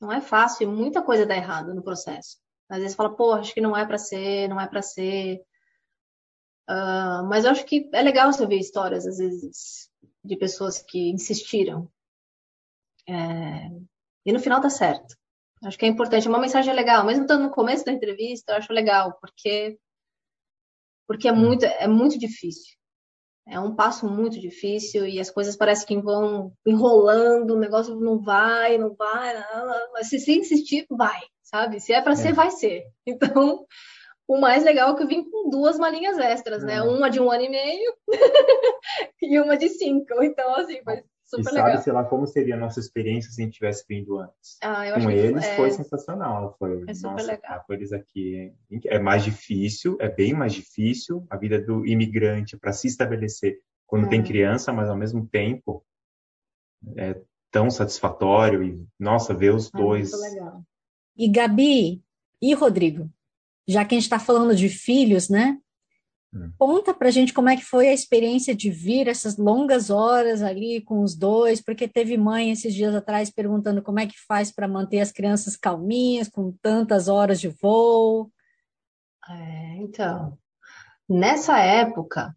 [0.01, 2.37] Não é fácil e muita coisa dá errado no processo.
[2.67, 5.41] Às vezes fala, pô, acho que não é para ser, não é para ser.
[6.67, 9.89] Ah, mas eu acho que é legal você ver histórias, às vezes,
[10.21, 11.89] de pessoas que insistiram.
[13.07, 13.69] É,
[14.25, 15.15] e no final dá certo.
[15.65, 18.57] Acho que é importante, é uma mensagem legal, mesmo estando no começo da entrevista, eu
[18.57, 19.77] acho legal, porque
[21.07, 22.75] porque é muito é muito difícil.
[23.47, 28.19] É um passo muito difícil e as coisas parecem que vão enrolando, o negócio não
[28.19, 31.79] vai, não vai, não, não, mas se você insistir, vai, sabe?
[31.79, 32.33] Se é para ser, É.
[32.33, 32.83] vai ser.
[33.07, 33.65] Então,
[34.27, 36.75] o mais legal é que eu vim com duas malinhas extras, né?
[36.77, 36.81] É.
[36.81, 37.93] Uma de um ano e meio
[39.21, 40.23] e uma de cinco.
[40.23, 40.81] Então, assim,
[41.35, 41.83] foi E super sabe, legal.
[41.83, 44.57] sei lá, como seria a nossa experiência se a gente tivesse vindo antes.
[44.61, 46.55] Ah, eu acho Com que eles é, foi sensacional.
[46.57, 47.63] Foi, É super nossa, legal.
[47.65, 48.53] com eles aqui
[48.85, 54.09] é mais difícil, é bem mais difícil a vida do imigrante para se estabelecer quando
[54.09, 54.25] tem Hum.
[54.25, 55.85] criança, mas ao mesmo tempo
[56.97, 57.15] é
[57.51, 60.11] tão satisfatório e nossa, ver os é dois.
[60.11, 60.63] muito legal.
[61.17, 62.03] E Gabi
[62.41, 63.09] e Rodrigo,
[63.67, 65.57] já que a gente está falando de filhos, né?
[66.57, 70.81] Conta pra gente como é que foi a experiência de vir essas longas horas ali
[70.81, 74.67] com os dois, porque teve mãe esses dias atrás perguntando como é que faz para
[74.67, 78.31] manter as crianças calminhas com tantas horas de voo.
[79.29, 80.37] É, então,
[81.09, 82.35] nessa época,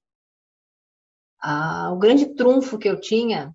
[1.41, 3.55] a- o grande trunfo que eu tinha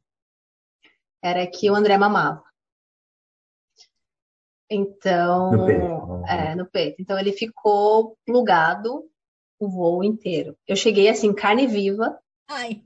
[1.22, 2.44] era que o André mamava.
[4.70, 6.24] Então, No peito.
[6.28, 7.02] é, no peito.
[7.02, 9.10] Então ele ficou plugado
[9.66, 10.56] o voo inteiro.
[10.68, 12.18] Eu cheguei assim, carne viva,
[12.50, 12.84] Ai.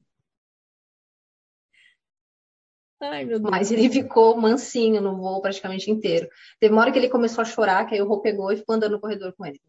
[3.00, 3.52] Ai, meu Deus.
[3.52, 6.28] mas ele ficou mansinho no voo praticamente inteiro.
[6.60, 8.74] Teve uma hora que ele começou a chorar, que aí o Rô pegou e ficou
[8.76, 9.62] andando no corredor com ele.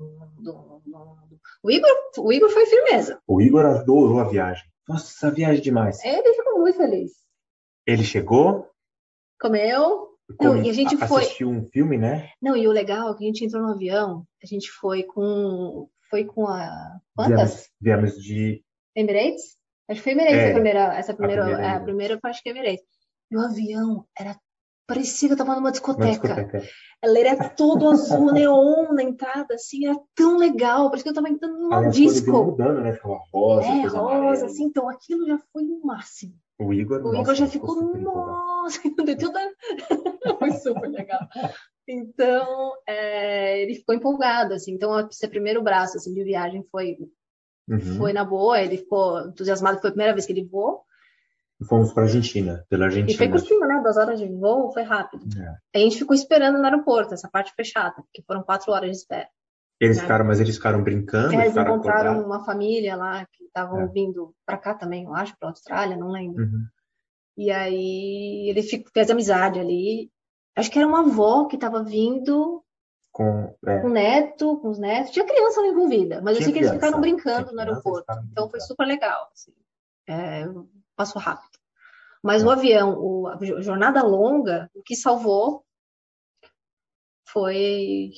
[1.62, 3.21] O Igor, o Igor foi firmeza.
[3.27, 4.64] O Igor adorou a viagem.
[4.88, 6.03] Nossa, viagem demais.
[6.03, 7.12] Ele ficou muito feliz.
[7.87, 8.66] Ele chegou,
[9.38, 10.09] Comeu.
[10.38, 12.31] come- Não, e a gente a- foi- assistiu um filme, né?
[12.40, 15.87] Não, e o legal é que a gente entrou no avião, a gente foi com.
[16.11, 16.99] Foi com a.
[17.14, 17.68] Quantas?
[17.81, 18.64] Viemos, viemos de
[18.97, 19.57] Emirates?
[19.88, 20.81] Acho que foi Emirates É, a primeira.
[20.99, 22.87] Essa primeira, primeira é, a primeira eu acho que é Emirates.
[23.31, 24.37] E o avião era.
[24.87, 26.11] Parecia que eu tava numa uma discoteca.
[26.11, 26.62] discoteca.
[27.03, 30.88] Ela era todo azul, neon na entrada, assim, era tão legal.
[30.88, 32.44] Parecia que eu tava entrando Aí cores iam disco.
[32.44, 32.92] mudando, né?
[32.94, 36.35] Ficava rosa, É, rosa, assim, então aquilo já foi o máximo.
[36.59, 39.40] O Igor, O nossa, Igor já ficou, nossa, deu toda...
[40.40, 41.21] foi super legal.
[41.88, 44.72] Então, é, ele ficou empolgado, assim.
[44.72, 46.98] Então, esse primeiro braço, assim, de viagem foi,
[47.68, 47.96] Uhum.
[47.96, 48.61] foi na boa.
[48.61, 50.83] Ele ficou entusiasmado, foi a primeira vez que ele voou.
[51.68, 53.31] Fomos para Argentina, pela E foi Argentina.
[53.33, 53.81] curtinho, né?
[53.83, 55.24] Duas horas de voo, foi rápido.
[55.40, 55.79] É.
[55.79, 59.29] A gente ficou esperando no aeroporto, essa parte fechada, porque foram quatro horas de espera.
[59.81, 60.03] Eles É.
[60.03, 62.24] ficaram, mas eles ficaram brincando, É, eles encontraram acordados.
[62.27, 63.87] uma família lá que estavam É.
[63.88, 66.44] vindo para cá também, eu acho, para Austrália, não lembro.
[66.44, 66.64] Uhum.
[67.37, 70.11] E aí ele fez amizade ali.
[70.57, 72.63] Acho que era uma avó que estava vindo
[73.13, 75.13] Com, é, com neto, com os netos.
[75.13, 78.13] Tinha criança envolvida, mas eu Tinha sei que eles criança, ficaram brincando no aeroporto.
[78.33, 79.29] Então foi super legal.
[79.33, 79.53] assim.
[80.09, 80.45] É,
[80.97, 81.59] passou rápido.
[82.23, 85.65] Mas o avião, o- a jornada longa, o que salvou
[87.27, 88.11] foi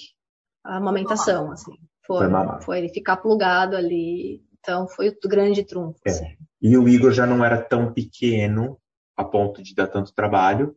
[0.65, 1.73] a amamentação, assim.
[2.07, 4.43] Foi, Foi foi ele ficar plugado ali.
[4.59, 5.99] Então foi o grande trunfo.
[6.07, 6.11] É.
[6.11, 6.37] assim.
[6.61, 8.79] E o Igor já não era tão pequeno
[9.17, 10.77] a ponto de dar tanto trabalho.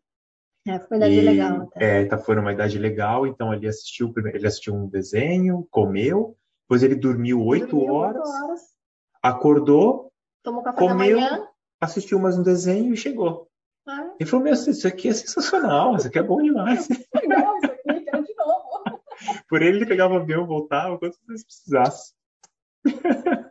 [0.65, 2.01] É, foi uma idade E, legal até.
[2.01, 6.83] É, tá, foi numa idade legal, então ele assistiu, ele assistiu um desenho, comeu, depois
[6.83, 8.61] ele dormiu oito horas, horas,
[9.21, 11.19] acordou, tomou café comeu.
[11.19, 11.47] da manhã.
[11.81, 13.49] assistiu mais um desenho e chegou.
[13.85, 16.87] Ah, Ele falou, meu, isso aqui é sensacional, isso aqui é bom demais.
[17.13, 19.01] legal isso aqui, quero de novo.
[19.49, 22.13] Por ele, ele pegava o avião, voltava, quantas vezes precisasse.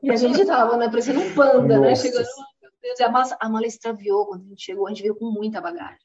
[0.03, 1.91] E a gente tava, né, parecendo um panda, né?
[1.91, 2.03] Nossa.
[2.03, 2.27] Chegando,
[2.61, 5.31] meu Deus, a mala, a mala extraviou quando a gente chegou, a gente veio com
[5.31, 6.01] muita bagagem.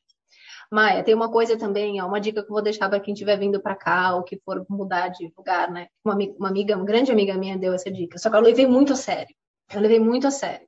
[0.72, 3.38] Maia, tem uma coisa também, ó, uma dica que eu vou deixar para quem estiver
[3.38, 5.88] vindo para cá ou que for mudar de lugar, né?
[6.04, 8.94] Uma, uma amiga, uma grande amiga minha deu essa dica, só que eu levei muito
[8.94, 9.34] a sério.
[9.74, 10.68] Eu levei muito a sério.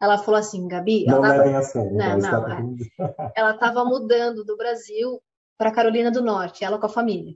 [0.00, 1.92] Ela falou assim, Gabi, ela Não tava, levem a sério.
[1.92, 2.62] Não, não, é.
[3.36, 5.20] ela tava mudando do Brasil
[5.58, 7.34] para Carolina do Norte, ela com a família.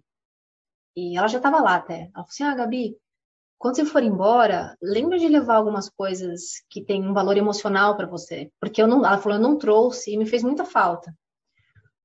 [0.97, 2.03] E ela já estava lá até.
[2.03, 2.97] Ela falou assim: Ah, Gabi,
[3.63, 8.09] quando você for embora, lembra de levar algumas coisas que têm um valor emocional para
[8.09, 8.51] você.
[8.61, 11.15] Porque eu não, ela falou, eu não trouxe e me fez muita falta.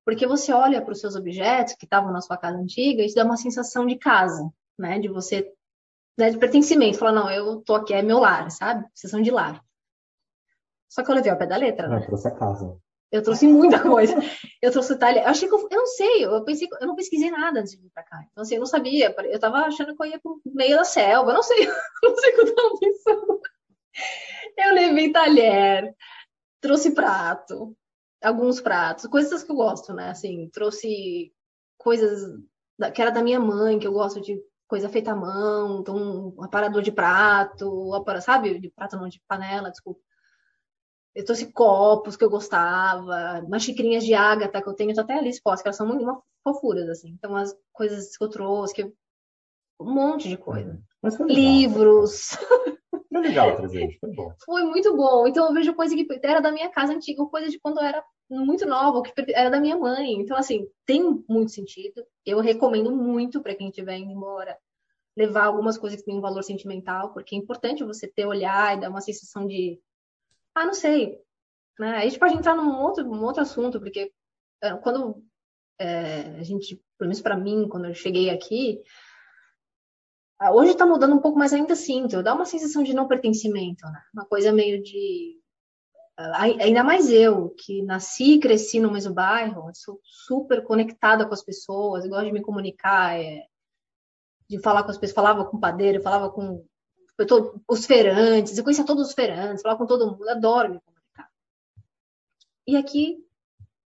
[0.07, 3.15] Porque você olha para os seus objetos que estavam na sua casa antiga e te
[3.15, 4.97] dá uma sensação de casa, né?
[4.99, 5.53] De você,
[6.17, 6.97] né, de pertencimento.
[6.97, 8.87] Fala, não, eu tô aqui, é meu lar, sabe?
[8.95, 9.61] Sensação de lar.
[10.87, 11.97] Só que eu levei ao pé da letra, né?
[11.97, 12.79] Ah, trouxe a casa.
[13.11, 14.15] Eu trouxe muita coisa.
[14.61, 15.23] Eu trouxe Itália.
[15.23, 17.81] Eu achei que eu, eu não sei, eu pensei, eu não pesquisei nada antes de
[17.81, 18.25] vir para cá.
[18.31, 19.13] Então, assim, eu não sabia.
[19.25, 21.31] Eu tava achando que eu ia pro meio da selva.
[21.31, 23.41] Eu não sei, eu não sei o que eu tava pensando.
[24.57, 25.93] Eu levei talher,
[26.61, 27.75] trouxe prato,
[28.21, 30.10] alguns pratos, coisas que eu gosto, né?
[30.10, 31.34] Assim, trouxe
[31.77, 32.21] coisas
[32.77, 36.34] da, que era da minha mãe, que eu gosto de coisa feita à mão, então
[36.38, 38.60] um aparador de prato, sabe?
[38.60, 40.01] De prato não, de panela, desculpa.
[41.15, 45.17] Eu trouxe copos que eu gostava, umas xicrinhas de ágata que eu tenho, tô até
[45.17, 47.10] ali expostas, que elas são muito uma fofuras, assim.
[47.10, 48.93] Então, as coisas que eu trouxe, que eu...
[49.79, 50.79] um monte de coisa.
[51.27, 52.37] Livros.
[53.09, 54.31] Foi legal trazer foi bom.
[54.45, 55.27] Foi muito bom.
[55.27, 58.03] Então, eu vejo coisa que era da minha casa antiga, coisa de quando eu era
[58.29, 60.13] muito nova, que era da minha mãe.
[60.19, 62.05] Então, assim, tem muito sentido.
[62.25, 64.55] Eu recomendo muito para quem estiver indo embora
[65.17, 68.81] levar algumas coisas que têm um valor sentimental, porque é importante você ter olhar e
[68.81, 69.79] dar uma sensação de
[70.53, 71.19] ah, não sei.
[71.79, 71.97] Né?
[71.97, 74.11] A gente pode entrar num outro, num outro assunto, porque
[74.61, 75.23] é, quando
[75.79, 78.81] é, a gente, pelo menos para mim, quando eu cheguei aqui,
[80.54, 84.02] hoje está mudando um pouco, mas ainda sinto, dá uma sensação de não pertencimento, né?
[84.13, 85.39] Uma coisa meio de.
[86.60, 91.43] Ainda mais eu, que nasci e cresci no mesmo bairro, sou super conectada com as
[91.43, 93.45] pessoas, gosto de me comunicar, é,
[94.50, 96.65] de falar com as pessoas, falava com o padeiro, falava com
[97.28, 101.30] tô, os feirantes, eu conhecia todos os feirantes, falava com todo mundo, adoro me comunicar.
[102.65, 103.23] E aqui,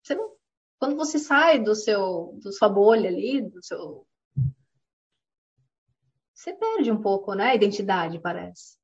[0.03, 0.33] você não,
[0.79, 4.07] quando você sai do seu, do sua bolha ali, do seu,
[6.40, 8.79] você perde um pouco, né, a identidade, parece.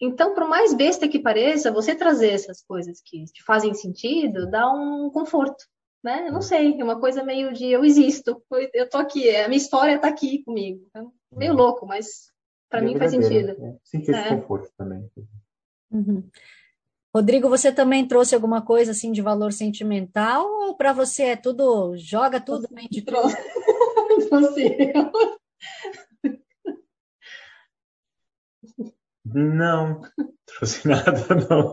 [0.00, 4.70] Então, por mais besta que pareça, você trazer essas coisas que te fazem sentido dá
[4.72, 5.64] um conforto,
[6.02, 6.26] né?
[6.26, 8.42] Eu não sei, é uma coisa meio de eu existo,
[8.74, 10.84] eu tô aqui, a minha história tá aqui comigo.
[10.94, 11.00] É
[11.32, 11.58] meio uhum.
[11.58, 12.30] louco, mas
[12.68, 13.56] para mim faz sentido.
[13.56, 13.76] Né?
[13.84, 14.36] Sentir esse é.
[14.36, 15.08] conforto também.
[15.92, 16.28] Uhum.
[17.14, 21.96] Rodrigo, você também trouxe alguma coisa assim de valor sentimental ou para você é tudo
[21.96, 23.28] joga tudo bem de tudo?
[24.28, 24.92] Você.
[29.34, 30.00] Não,
[30.46, 31.72] trouxe nada não.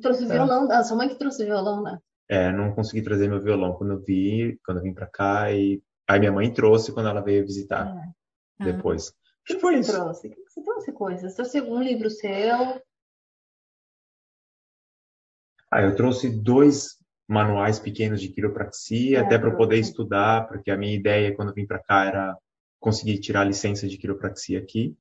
[0.00, 1.98] trouxe violão, a sua mãe que trouxe violão, né?
[2.28, 5.82] É, não consegui trazer meu violão quando eu vi, quando eu vim para cá e
[6.08, 7.96] Aí minha mãe trouxe quando ela veio visitar
[8.60, 8.64] é.
[8.64, 9.08] depois.
[9.08, 9.14] O
[9.46, 9.92] que foi isso?
[9.92, 10.28] Trouxe?
[10.28, 11.34] que você trouxe coisas?
[11.34, 12.82] Trouxe algum livro seu?
[15.70, 20.76] Ah, eu trouxe dois manuais pequenos de quiropraxia, é, até para poder estudar, porque a
[20.76, 22.36] minha ideia quando eu vim para cá era
[22.82, 24.94] conseguir tirar a licença de quiropraxia aqui.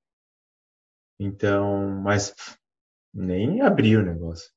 [1.20, 2.34] Então, mas
[3.14, 4.50] nem abriu o negócio.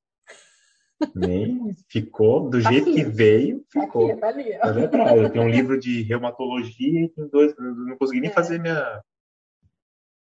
[1.15, 3.03] Nem ficou do tá jeito aqui.
[3.03, 4.11] que veio, tá ficou.
[4.11, 5.17] Aqui, tá ali, ó.
[5.17, 7.55] Eu tenho um livro de reumatologia e tem dois.
[7.59, 8.33] Não consegui nem é.
[8.33, 9.03] fazer minha,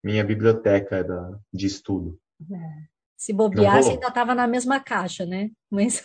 [0.05, 2.19] minha biblioteca da, de estudo.
[2.51, 2.85] É.
[3.17, 5.51] Se bobear, você ainda estava na mesma caixa, né?
[5.71, 6.03] Mas...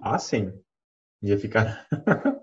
[0.00, 0.52] ah, sim.
[1.22, 1.86] Ia ficar.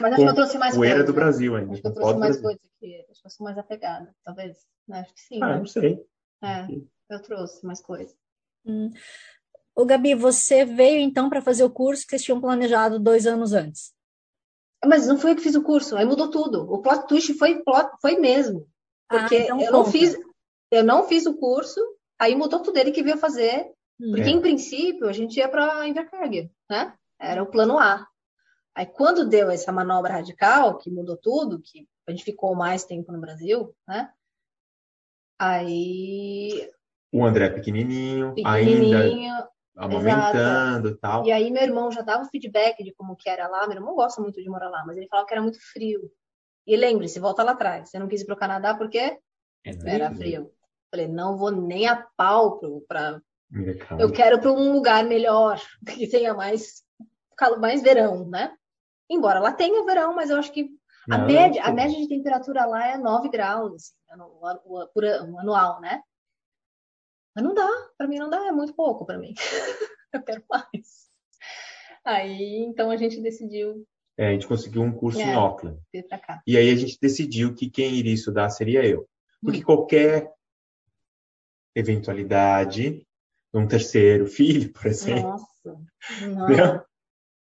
[0.00, 1.72] Mas acho que eu trouxe mais poeira do Brasil ainda.
[1.72, 3.06] Acho que eu trouxe mais coisas aqui.
[3.10, 4.58] Acho que eu sou mais apegada, talvez.
[4.90, 5.42] Acho que sim.
[5.42, 5.58] Ah, né?
[5.58, 6.04] não sei.
[6.42, 6.66] É,
[7.10, 8.14] eu trouxe mais coisas.
[8.64, 8.90] Hum.
[9.74, 13.52] Ô, Gabi, você veio então para fazer o curso que vocês tinham planejado dois anos
[13.52, 13.92] antes?
[14.84, 16.62] Mas não foi eu que fiz o curso, aí mudou tudo.
[16.72, 18.66] O plot twist foi, plot, foi mesmo.
[19.08, 20.16] Ah, porque ah, então eu, não fiz,
[20.70, 21.80] eu não fiz o curso,
[22.18, 23.70] aí mudou tudo ele que veio fazer.
[24.00, 24.12] Hum.
[24.12, 24.32] Porque, é.
[24.32, 26.94] em princípio, a gente ia para Invercargill, né?
[27.18, 28.06] Era o plano A.
[28.76, 33.10] Aí, quando deu essa manobra radical, que mudou tudo, que a gente ficou mais tempo
[33.10, 34.12] no Brasil, né?
[35.38, 36.70] Aí.
[37.10, 41.24] O André pequenininho, pequenininho ainda amamentando e tal.
[41.24, 43.66] E aí meu irmão já dava feedback de como que era lá.
[43.66, 46.10] Meu irmão gosta muito de morar lá, mas ele falava que era muito frio.
[46.66, 47.88] E lembre-se, volta lá atrás.
[47.88, 49.20] Você não quis ir para o Canadá porque é
[49.86, 50.52] era frio.
[50.90, 53.22] Falei, não vou nem a pau para.
[53.98, 56.84] Eu quero para um lugar melhor, que tenha mais
[57.58, 58.56] mais verão, né?
[59.08, 60.70] Embora lá tenha verão, mas eu acho que
[61.10, 63.94] a, não, média, a média de temperatura lá é 9 graus, assim,
[64.92, 66.02] por anual, né?
[67.34, 69.34] Mas não dá, para mim não dá, é muito pouco para mim.
[70.12, 71.06] eu quero mais.
[72.04, 73.86] Aí, então a gente decidiu.
[74.16, 75.78] É, a gente conseguiu um curso é, em Auckland.
[76.46, 79.08] E aí a gente decidiu que quem iria estudar seria eu.
[79.42, 79.64] Porque hum.
[79.64, 80.32] qualquer
[81.74, 83.06] eventualidade,
[83.52, 85.30] um terceiro filho, por exemplo.
[85.30, 85.78] Nossa,
[86.22, 86.84] não.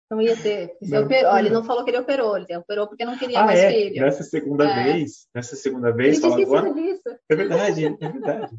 [0.10, 0.78] Não ia ter.
[0.82, 1.04] Não.
[1.04, 1.38] Operou.
[1.38, 3.70] ele não falou que ele operou, ele operou porque não queria ah, mais é?
[3.72, 4.02] filho.
[4.02, 4.84] Nessa segunda é.
[4.84, 6.74] vez, nessa segunda vez, fala agora.
[6.74, 7.10] Disso.
[7.30, 8.58] É verdade, é verdade.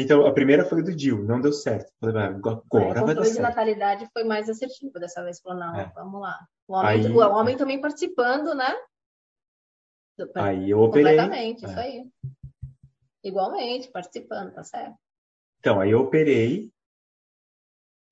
[0.00, 1.92] Então, a primeira foi do Dil, não deu certo.
[1.98, 3.36] Falei, agora é, vai dar certo.
[3.36, 5.40] de natalidade foi mais assertivo dessa vez.
[5.40, 5.90] Falou, não, é.
[5.92, 6.38] vamos lá.
[6.68, 8.72] O homem, aí, o homem também participando, né?
[10.36, 11.16] Aí eu operei.
[11.16, 11.68] Completamente, é.
[11.68, 12.06] isso aí.
[13.24, 14.94] Igualmente, participando, tá certo.
[15.58, 16.70] Então, aí eu operei.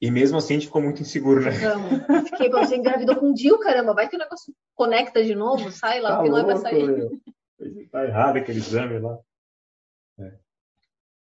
[0.00, 1.50] E mesmo assim a gente ficou muito inseguro, né?
[1.58, 5.70] Não, fiquei, você engravidou com o Dil, caramba, vai que o negócio conecta de novo,
[5.70, 6.86] sai lá, tá que não é pra sair.
[6.86, 7.20] Meu.
[7.90, 9.18] Tá errado aquele exame lá.
[10.18, 10.32] É.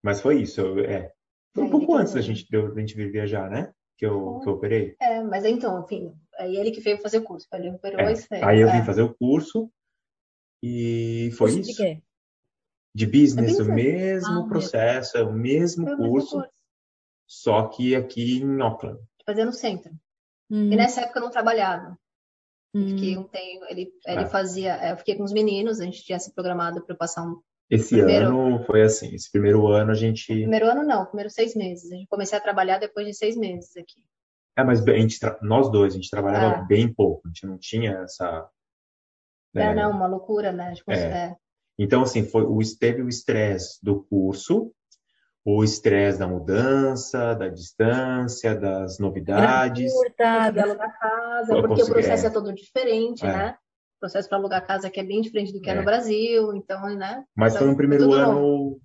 [0.03, 1.11] Mas foi isso, eu, é.
[1.53, 3.73] Foi um aí pouco antes da gente, da gente vir viajar, né?
[3.97, 4.95] Que eu, que eu operei.
[5.01, 8.13] É, mas então, enfim, aí ele que veio fazer o curso, ele operou é.
[8.13, 8.43] isso aí.
[8.43, 8.85] Aí eu vim é.
[8.85, 9.69] fazer o curso
[10.61, 11.71] e foi curso isso.
[11.71, 12.01] De quê?
[12.93, 13.67] De business, business?
[13.67, 16.51] o mesmo ah, processo, é o mesmo curso, curso,
[17.29, 18.99] só que aqui em Auckland.
[19.23, 19.93] Fazia no centro.
[20.49, 20.71] Hum.
[20.71, 21.95] E nessa época eu não trabalhava.
[22.73, 22.87] Hum.
[22.89, 24.27] Fiquei um tempo, ele, ele ah.
[24.27, 27.39] fazia, é, eu fiquei com os meninos, a gente tinha se programado para passar um.
[27.69, 30.25] Esse primeiro, ano foi assim, esse primeiro ano a gente.
[30.25, 31.91] Primeiro ano não, primeiro seis meses.
[31.91, 34.03] A gente comecei a trabalhar depois de seis meses aqui.
[34.57, 36.61] É, mas a gente, nós dois, a gente trabalhava ah.
[36.63, 38.49] bem pouco, a gente não tinha essa.
[39.55, 40.73] É, é não, uma loucura, né?
[40.73, 41.27] Tipo, é.
[41.29, 41.35] é.
[41.77, 42.43] Então, assim, foi,
[42.79, 44.73] teve o estresse do curso,
[45.45, 49.91] o estresse da mudança, da distância, das novidades.
[49.93, 53.27] Curta, de alugar casa, porque o processo é, é todo diferente, é.
[53.27, 53.57] né?
[53.97, 56.53] O processo para alugar casa aqui é bem diferente do que é, é no Brasil,
[56.53, 57.25] então, né?
[57.35, 58.81] Mas então, foi um primeiro ano novo.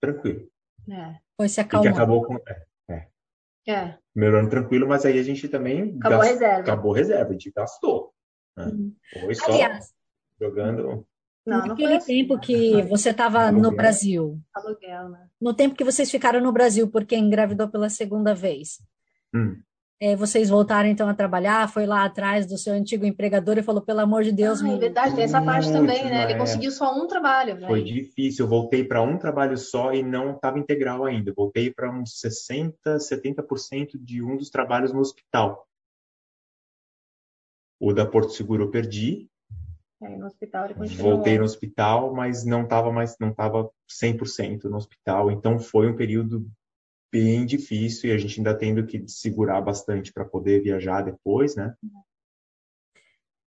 [0.00, 0.48] tranquilo.
[0.90, 1.16] É.
[1.36, 1.88] Foi se acalmando.
[1.88, 2.36] E que acabou com...
[2.36, 3.72] É, é.
[3.72, 3.98] é.
[4.12, 5.96] Primeiro ano tranquilo, mas aí a gente também...
[5.98, 6.28] Acabou gast...
[6.28, 6.60] a reserva.
[6.60, 8.12] Acabou a reserva, a gente gastou.
[8.56, 8.64] Né?
[8.66, 8.96] Uhum.
[9.20, 9.52] Foi só...
[9.52, 9.92] Aliás,
[10.40, 11.06] jogando.
[11.46, 12.06] Não, Naquele assim.
[12.06, 14.38] tempo que você estava no Brasil.
[14.54, 15.28] Aluguel, né?
[15.40, 18.78] No tempo que vocês ficaram no Brasil, porque engravidou pela segunda vez.
[19.34, 19.56] Hum.
[20.02, 23.82] É, vocês voltaram então a trabalhar, foi lá atrás do seu antigo empregador e falou,
[23.82, 24.62] pelo amor de Deus.
[24.62, 26.24] Ah, é verdade, tem essa parte também, né?
[26.24, 27.56] Ele conseguiu só um trabalho.
[27.56, 27.68] Véio.
[27.68, 31.34] Foi difícil, eu voltei para um trabalho só e não estava integral ainda.
[31.36, 35.68] Voltei para uns 60%, 70% de um dos trabalhos no hospital.
[37.78, 39.29] O da Porto Seguro eu perdi,
[40.02, 41.16] Aí no hospital ele continuou.
[41.16, 43.70] Voltei no hospital, mas não estava mais, não estava
[44.02, 45.30] 100% no hospital.
[45.30, 46.50] Então foi um período
[47.12, 51.74] bem difícil e a gente ainda tendo que segurar bastante para poder viajar depois, né?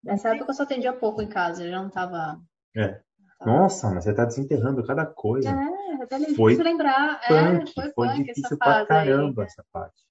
[0.02, 2.40] Nessa época eu só atendia pouco em casa, eu já não estava.
[2.76, 3.00] É.
[3.44, 5.48] Nossa, mas você está desenterrando cada coisa.
[5.48, 7.20] É, até difícil foi lembrar.
[7.26, 9.46] Punk, é, foi, foi punk difícil pra caramba aí.
[9.46, 10.02] essa parte.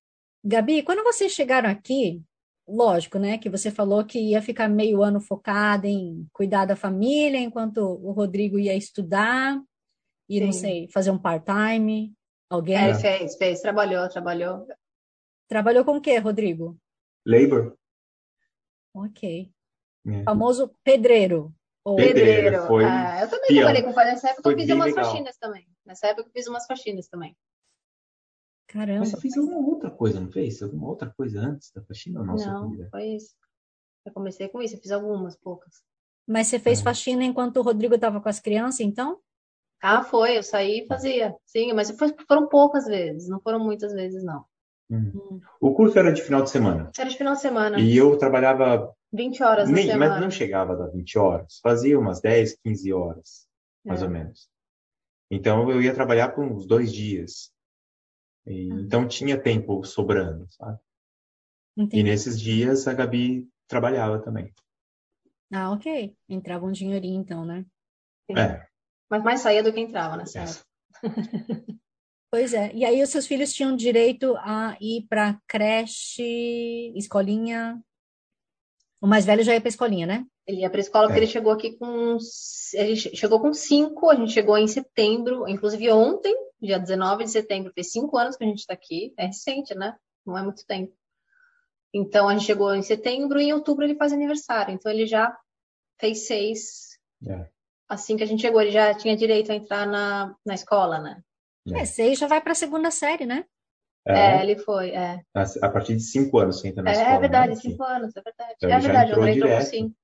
[0.44, 2.24] Gabi, quando vocês chegaram aqui,
[2.72, 7.38] lógico, né, que você falou que ia ficar meio ano focada em cuidar da família,
[7.38, 9.62] enquanto o Rodrigo ia estudar
[10.30, 10.46] e, Sim.
[10.46, 12.14] não sei, fazer um part-time.
[12.50, 12.78] Alguém?
[12.78, 14.66] É, fez, fez, trabalhou, trabalhou.
[15.48, 16.78] Trabalhou com o quê, Rodrigo?
[17.26, 17.76] Labor.
[18.94, 19.52] Ok.
[20.08, 20.24] É.
[20.24, 21.54] Famoso pedreiro.
[21.84, 21.96] Ou...
[21.96, 22.86] Pedreiro, foi.
[22.86, 25.06] Ah, eu também trabalhei com Nessa época foi eu fiz umas legal.
[25.06, 25.68] faxinas também.
[25.86, 27.36] Nessa época eu fiz umas faxinas também.
[28.72, 29.00] Caramba.
[29.00, 30.62] Mas você fez alguma outra coisa, não fez?
[30.64, 32.36] Alguma outra coisa antes da faxina ou não?
[32.36, 33.36] Não, foi isso.
[34.06, 35.84] Eu comecei com isso, eu fiz algumas, poucas.
[36.26, 36.84] Mas você fez é.
[36.84, 39.20] faxina enquanto o Rodrigo estava com as crianças, então?
[39.82, 41.36] Ah, foi, eu saí e fazia.
[41.46, 41.92] Sim, mas
[42.28, 44.46] foram poucas vezes, não foram muitas vezes, não.
[44.90, 45.12] Hum.
[45.16, 45.42] Hum.
[45.60, 46.92] O curso era de final de semana?
[46.98, 47.80] Era de final de semana.
[47.80, 48.94] E eu trabalhava...
[49.12, 50.12] 20 horas na nem, semana.
[50.14, 51.60] Mas não chegava a dar 20 horas.
[51.62, 53.46] Fazia umas 10, 15 horas,
[53.84, 54.06] mais é.
[54.06, 54.50] ou menos.
[55.30, 57.51] Então eu ia trabalhar por uns dois dias.
[58.46, 60.80] E, então tinha tempo sobrando, sabe?
[61.78, 62.00] Entendi.
[62.00, 64.54] E nesses dias a Gabi trabalhava também.
[65.52, 66.16] Ah, ok.
[66.30, 67.66] Entrava um dinheirinho então, né?
[68.30, 68.38] Sim.
[68.38, 68.66] É.
[69.10, 70.44] Mas mais saía do que entrava nessa é.
[70.44, 70.66] época.
[72.34, 72.72] Pois é.
[72.74, 77.78] E aí os seus filhos tinham direito a ir para creche, escolinha.
[79.02, 80.26] O mais velho já ia para escolinha, né?
[80.48, 81.24] Ele ia para escola porque é.
[81.24, 82.18] ele chegou aqui com
[82.74, 84.10] ele chegou com cinco.
[84.10, 88.44] A gente chegou em setembro, inclusive ontem dia 19 de setembro, fez cinco anos que
[88.44, 89.96] a gente está aqui, é recente, né?
[90.26, 90.94] Não é muito tempo.
[91.94, 94.74] Então a gente chegou em setembro e em outubro ele faz aniversário.
[94.74, 95.36] Então ele já
[96.00, 96.98] fez seis.
[97.28, 97.48] É.
[97.90, 101.22] Assim que a gente chegou, ele já tinha direito a entrar na, na escola, né?
[101.74, 103.46] É, seis já vai para a segunda série, né?
[104.08, 105.22] É, é, ele foi, é.
[105.62, 107.16] A partir de cinco anos você entra na é, escola.
[107.16, 107.56] É verdade, né?
[107.56, 108.54] cinco anos, é verdade.
[108.56, 109.96] Então, é verdade, o André entrou com cinco.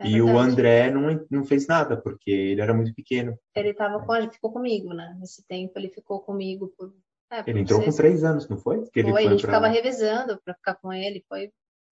[0.00, 0.32] É e verdade.
[0.32, 3.36] o André não, não fez nada, porque ele era muito pequeno.
[3.54, 5.16] Ele tava com, ele ficou comigo, né?
[5.18, 6.94] Nesse tempo ele ficou comigo por.
[7.30, 8.84] É, por ele entrou com três anos, não foi?
[8.90, 9.48] Que ele foi, a gente pra...
[9.48, 11.24] ficava revezando para ficar com ele.
[11.28, 11.50] Foi.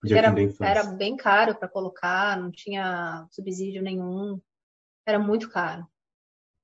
[0.09, 4.41] Era, era bem caro para colocar, não tinha subsídio nenhum.
[5.05, 5.87] Era muito caro.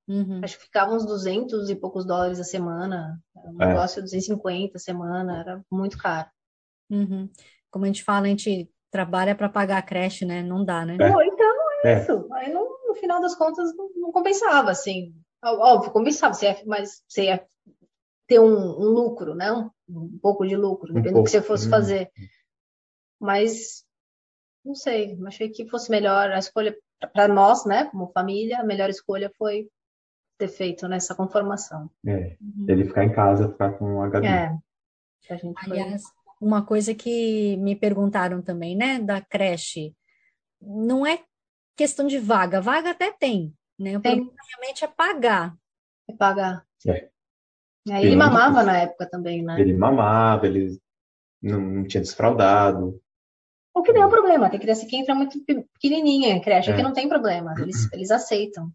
[0.07, 0.41] Uhum.
[0.43, 3.21] Acho que ficava uns 200 e poucos dólares a semana.
[3.35, 3.67] Era um é.
[3.67, 6.29] negócio de 250 a semana, era muito caro.
[6.89, 7.29] Uhum.
[7.69, 10.43] Como a gente fala, a gente trabalha para pagar a creche, né?
[10.43, 10.97] Não dá, né?
[10.99, 11.09] É.
[11.83, 12.01] É, é.
[12.01, 12.27] isso.
[12.31, 15.13] Aí no, no, final das contas não, não, compensava, assim.
[15.43, 17.45] Óbvio, compensava, você ia, mas você ia
[18.27, 19.51] ter um, um lucro, né?
[19.51, 21.71] Um, um, pouco de lucro, um dependendo do que você fosse hum.
[21.71, 22.11] fazer.
[23.19, 23.85] Mas
[24.63, 26.75] não sei, achei que fosse melhor a escolha
[27.11, 29.67] para nós, né, como família, a melhor escolha foi
[30.37, 31.89] ter feito nessa conformação.
[32.05, 32.65] É, uhum.
[32.67, 34.27] ele ficar em casa, ficar com a Gabi.
[34.27, 34.57] É.
[35.29, 36.47] A gente Aliás, foi...
[36.47, 39.93] uma coisa que me perguntaram também, né, da creche,
[40.61, 41.19] não é
[41.75, 43.97] questão de vaga, vaga até tem, né?
[43.97, 44.15] O tem.
[44.15, 45.57] problema realmente é pagar.
[46.09, 46.65] É pagar.
[46.87, 47.09] É.
[47.91, 49.59] Aí ele mamava na época também, né?
[49.59, 50.79] Ele mamava, ele
[51.41, 53.01] não, não tinha desfraudado.
[53.75, 56.75] O que não é um problema, tem criança que entra muito pequenininha em creche, é.
[56.75, 58.71] que não tem problema, eles, eles aceitam.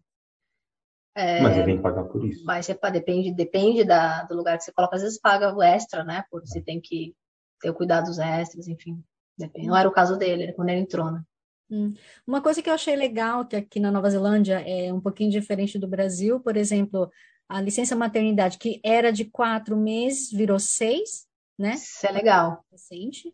[1.15, 2.45] É, mas ele tem que pagar por isso.
[2.45, 6.03] Mas você, depende, depende da, do lugar que você coloca, às vezes paga o extra,
[6.03, 6.23] né?
[6.29, 7.15] Porque você tem que
[7.59, 9.03] ter o cuidado dos extras, enfim.
[9.37, 9.67] Depende.
[9.67, 11.23] Não era o caso dele, era quando ele entrou, né?
[11.69, 11.93] Hum.
[12.25, 15.77] Uma coisa que eu achei legal, que aqui na Nova Zelândia é um pouquinho diferente
[15.77, 17.09] do Brasil, por exemplo,
[17.47, 21.73] a licença maternidade, que era de quatro meses, virou seis, né?
[21.73, 22.63] Isso é legal.
[22.71, 23.33] Recente.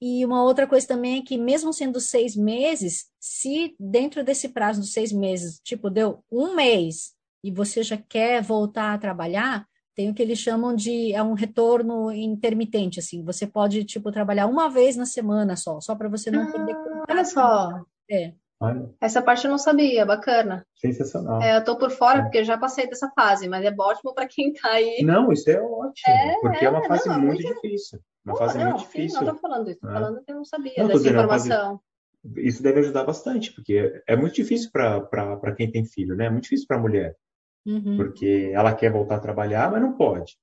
[0.00, 4.80] E uma outra coisa também é que, mesmo sendo seis meses, se dentro desse prazo
[4.80, 10.10] dos seis meses, tipo, deu um mês e você já quer voltar a trabalhar, tem
[10.10, 13.22] o que eles chamam de é um retorno intermitente, assim.
[13.24, 16.74] Você pode, tipo, trabalhar uma vez na semana só, só para você não ah, perder
[16.74, 17.10] contato.
[17.10, 17.84] Olha só.
[18.10, 18.32] É.
[19.00, 20.66] Essa parte eu não sabia, bacana.
[20.76, 21.42] Sensacional.
[21.42, 22.22] É, eu tô por fora, é.
[22.22, 25.02] porque eu já passei dessa fase, mas é ótimo para quem tá aí.
[25.02, 28.00] Não, isso é ótimo, é, porque é, uma fase não, muito, muito difícil.
[28.24, 29.20] Uma Pô, fase não, muito sim, difícil.
[29.20, 29.92] Não, tô falando isso, tô é.
[29.92, 31.80] falando que eu não sabia não, dessa dizendo, informação.
[32.24, 32.48] Fase...
[32.48, 36.26] Isso deve ajudar bastante, porque é muito difícil para quem tem filho, né?
[36.26, 37.14] É muito difícil para a mulher.
[37.66, 37.96] Uhum.
[37.96, 40.36] Porque ela quer voltar a trabalhar, mas não pode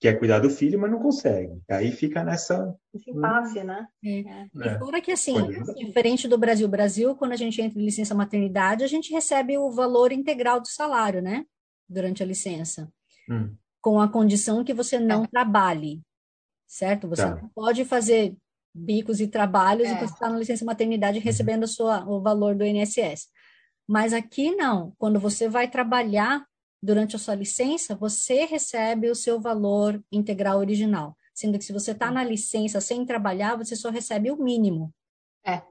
[0.00, 1.60] quer cuidar do filho, mas não consegue.
[1.70, 2.74] Aí fica nessa.
[2.92, 3.86] Esse impasse, né?
[4.02, 4.20] É.
[4.20, 4.46] É.
[4.54, 5.34] E fora que, assim,
[5.76, 9.70] diferente do Brasil, Brasil, quando a gente entra em licença maternidade, a gente recebe o
[9.70, 11.44] valor integral do salário, né?
[11.86, 12.90] Durante a licença.
[13.28, 13.54] Hum.
[13.82, 15.26] Com a condição que você não é.
[15.26, 16.00] trabalhe,
[16.66, 17.06] certo?
[17.08, 17.36] Você tá.
[17.36, 18.34] não pode fazer
[18.74, 19.92] bicos e trabalhos é.
[19.92, 21.24] e você está na licença maternidade uhum.
[21.24, 23.28] recebendo a sua, o valor do INSS.
[23.90, 24.92] Mas aqui não.
[24.96, 26.46] Quando você vai trabalhar
[26.80, 31.16] durante a sua licença, você recebe o seu valor integral original.
[31.34, 34.94] Sendo que se você está na licença sem trabalhar, você só recebe o mínimo.
[35.44, 35.62] É.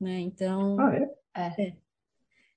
[0.00, 0.20] Né?
[0.20, 0.80] Então.
[0.80, 1.10] Ah, é?
[1.36, 1.62] É.
[1.62, 1.76] é.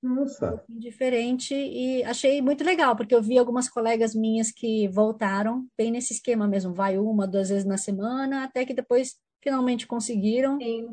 [0.01, 0.63] Nossa.
[0.69, 6.13] Diferente e achei muito legal, porque eu vi algumas colegas minhas que voltaram bem nesse
[6.13, 10.57] esquema mesmo, vai uma, duas vezes na semana, até que depois finalmente conseguiram.
[10.59, 10.87] Sim.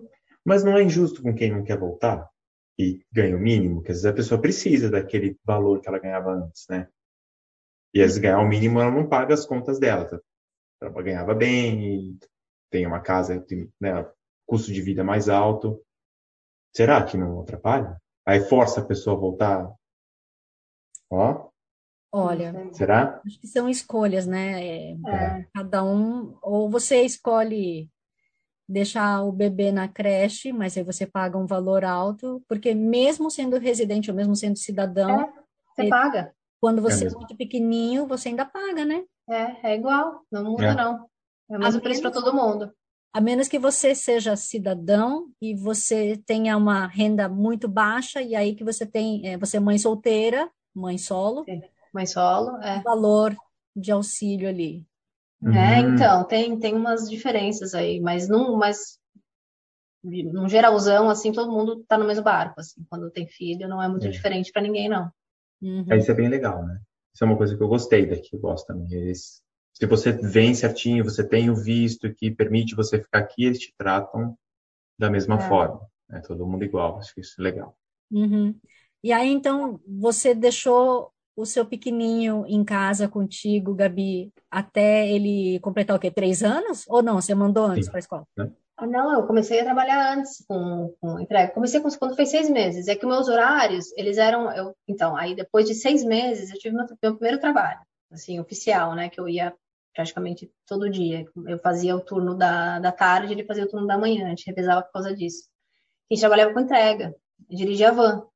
[0.45, 2.32] Mas não é injusto com quem não quer voltar?
[2.79, 6.33] E ganha o mínimo, que às vezes a pessoa precisa daquele valor que ela ganhava
[6.33, 6.89] antes, né?
[7.95, 10.07] E às vezes ganhar o mínimo ela não paga as contas dela.
[10.07, 10.18] Tá?
[10.81, 12.18] Ela ganhava bem,
[12.70, 14.11] tem uma casa, tem né,
[14.47, 15.81] custo de vida mais alto.
[16.75, 18.01] Será que não atrapalha?
[18.27, 19.75] Aí força a pessoa a voltar?
[21.11, 21.51] Ó.
[22.14, 23.20] Olha, será?
[23.25, 24.62] Acho que são escolhas, né?
[24.62, 25.47] É, é.
[25.55, 27.91] Cada um, ou você escolhe
[28.73, 33.59] deixar o bebê na creche, mas aí você paga um valor alto, porque mesmo sendo
[33.59, 35.33] residente ou mesmo sendo cidadão, é,
[35.77, 36.35] você paga.
[36.61, 39.05] Quando você é, é, muito pequenininho, você ainda paga, né?
[39.29, 40.75] É, é igual, não muda é.
[40.75, 41.07] não.
[41.51, 42.73] É o mesmo preço para todo mundo.
[43.12, 48.55] A menos que você seja cidadão e você tenha uma renda muito baixa e aí
[48.55, 51.45] que você tem, é, você é mãe solteira, mãe solo.
[51.93, 52.81] Mãe solo, é.
[52.81, 53.37] Valor
[53.77, 54.87] de auxílio ali.
[55.45, 55.95] É, uhum.
[55.95, 58.99] então, tem, tem umas diferenças aí, mas num, mas
[60.05, 63.88] num geralzão, assim, todo mundo tá no mesmo barco, assim, quando tem filho, não é
[63.88, 64.11] muito é.
[64.11, 65.11] diferente para ninguém, não.
[65.61, 65.84] Uhum.
[65.90, 66.80] É, isso é bem legal, né?
[67.14, 68.93] Isso é uma coisa que eu gostei daqui, eu gosto também.
[68.93, 73.59] Eles, se você vem certinho, você tem o visto que permite você ficar aqui, eles
[73.59, 74.36] te tratam
[74.99, 75.49] da mesma é.
[75.49, 75.80] forma.
[76.11, 77.76] É todo mundo igual, acho que isso é legal.
[78.11, 78.55] Uhum.
[79.03, 85.97] E aí, então, você deixou o seu pequenininho em casa contigo, Gabi, até ele completar
[85.97, 86.11] o quê?
[86.11, 86.85] Três anos?
[86.89, 87.20] Ou não?
[87.20, 88.26] Você mandou antes para a escola?
[88.76, 91.53] Ah, não, eu comecei a trabalhar antes com, com entrega.
[91.53, 92.89] Comecei com, quando fez seis meses.
[92.89, 94.51] É que meus horários, eles eram.
[94.53, 97.80] Eu, então, aí depois de seis meses, eu tive meu, meu primeiro trabalho,
[98.11, 99.09] assim, oficial, né?
[99.09, 99.55] Que eu ia
[99.95, 101.24] praticamente todo dia.
[101.47, 104.47] Eu fazia o turno da, da tarde, ele fazia o turno da manhã, a gente
[104.47, 105.45] revezava por causa disso.
[106.11, 107.14] A gente trabalhava com entrega,
[107.49, 108.26] dirigia a van.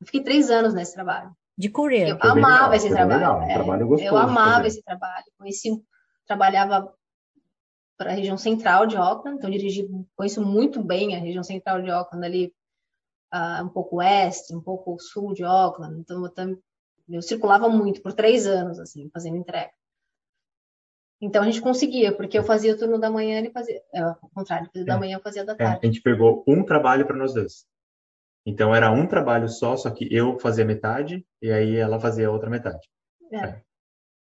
[0.00, 1.30] Eu fiquei três anos nesse trabalho.
[1.62, 2.08] De courier.
[2.08, 3.42] Eu amava legal, esse trabalho.
[3.44, 5.24] É, trabalho gostoso, eu amava esse trabalho.
[5.38, 5.70] Conheci,
[6.26, 6.92] trabalhava
[7.96, 11.88] para a região central de Auckland, então dirigi, conheço muito bem a região central de
[11.88, 12.52] Auckland, ali
[13.32, 16.00] uh, um pouco oeste, um pouco sul de Auckland.
[16.00, 16.58] Então eu,
[17.08, 19.70] eu circulava muito por três anos, assim, fazendo entrega.
[21.20, 23.80] Então a gente conseguia, porque eu fazia o turno da manhã, ele fazia.
[23.94, 24.98] É, ao contrário, fazia da É.
[24.98, 25.78] manhã, eu fazia da É, tarde.
[25.80, 27.70] a gente pegou um trabalho para nós dois.
[28.44, 32.30] Então era um trabalho só, só que eu fazia metade e aí ela fazia a
[32.30, 32.88] outra metade.
[33.32, 33.36] É.
[33.36, 33.62] E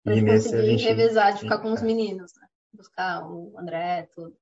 [0.04, 1.84] Pra gente nesse a gente revezar de ficar com os É.
[1.84, 2.46] meninos, né?
[2.72, 4.36] Buscar o André, tudo.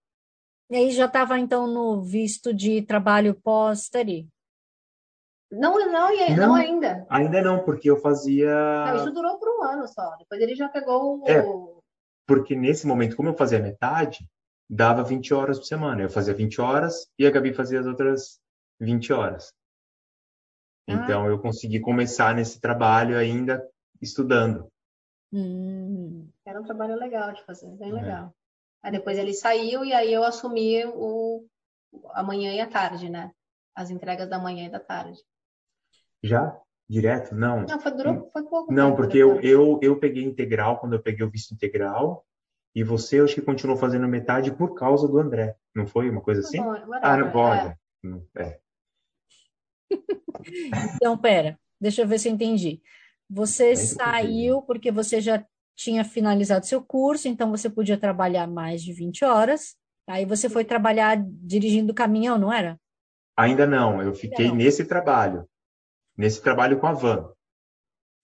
[0.71, 4.29] E aí já estava então no visto de trabalho pós-study.
[5.51, 6.55] Não, não, e- não, Não.
[6.55, 7.07] ainda.
[7.09, 8.51] ainda não, porque eu fazia
[8.87, 10.17] Não, isso durou por um ano só.
[10.19, 11.29] Depois ele já pegou o.
[11.29, 11.43] É.
[12.27, 14.27] porque nesse momento, como eu fazia metade,
[14.69, 16.03] dava 20 horas por semana.
[16.03, 18.41] Eu fazia 20 horas e a Gabi fazia as outras
[18.85, 19.53] 20 horas.
[20.89, 20.93] Ah.
[20.93, 23.66] Então eu consegui começar nesse trabalho ainda
[24.01, 24.68] estudando.
[25.32, 26.28] Hum.
[26.45, 27.95] Era um trabalho legal de fazer, bem É.
[27.95, 28.35] legal.
[28.82, 31.47] Aí depois ele saiu e aí eu assumi o
[32.12, 33.32] a manhã e a tarde, né?
[33.74, 35.18] As entregas da manhã e da tarde.
[36.22, 36.61] Já?
[36.89, 37.35] Direto?
[37.35, 37.62] Não.
[37.62, 41.03] Não, foi, durou, foi pouco Não, tempo porque eu, eu, eu peguei integral quando eu
[41.03, 42.24] peguei o visto integral
[42.74, 45.57] e você, eu acho que continuou fazendo metade por causa do André.
[45.74, 46.59] Não foi uma coisa assim?
[46.59, 47.66] Não, Ah, não whatever, pode.
[47.68, 47.76] é.
[48.03, 48.61] Não- É.
[50.97, 52.80] Então, pera, deixa eu ver se eu entendi.
[53.28, 53.86] Você entendi.
[53.88, 55.45] saiu porque você já
[55.76, 59.76] tinha finalizado seu curso, então você podia trabalhar mais de 20 horas.
[60.07, 62.78] Aí você foi trabalhar dirigindo caminhão, não era?
[63.36, 64.55] Ainda não, eu fiquei Não.
[64.55, 65.49] nesse trabalho.
[66.16, 67.32] Nesse trabalho com a van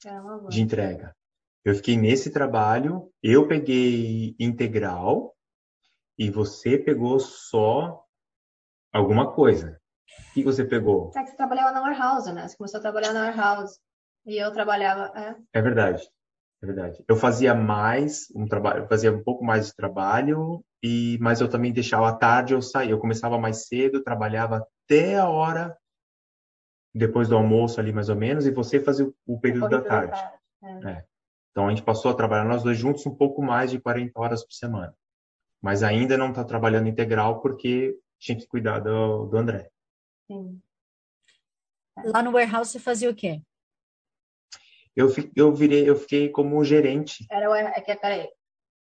[0.04, 0.48] uma van.
[0.48, 1.16] de entrega.
[1.64, 5.34] Eu fiquei nesse trabalho, eu peguei integral
[6.18, 8.04] e você pegou só
[8.92, 9.79] alguma coisa.
[10.30, 11.10] O que você pegou?
[11.16, 12.46] É que você trabalhava na warehouse, né?
[12.46, 13.78] Você começou a trabalhar na warehouse.
[14.26, 15.12] E eu trabalhava.
[15.18, 16.08] É, É verdade.
[16.62, 17.02] É verdade.
[17.08, 21.72] Eu fazia mais um trabalho, fazia um pouco mais de trabalho e mas eu também
[21.72, 25.76] deixava à tarde eu saía, eu começava mais cedo, trabalhava até a hora
[26.94, 30.08] depois do almoço ali mais ou menos e você fazia o, o período da corrida
[30.08, 30.38] tarde.
[30.86, 31.04] É.
[31.50, 34.44] Então a gente passou a trabalhar nós dois juntos um pouco mais de 40 horas
[34.44, 34.94] por semana.
[35.62, 39.70] Mas ainda não está trabalhando integral porque tinha que cuidar do, do André.
[40.30, 40.62] Sim.
[42.04, 43.42] Lá no warehouse você fazia o quê?
[44.94, 47.26] Eu, eu virei, eu fiquei como gerente.
[47.28, 48.28] Era o é que peraí.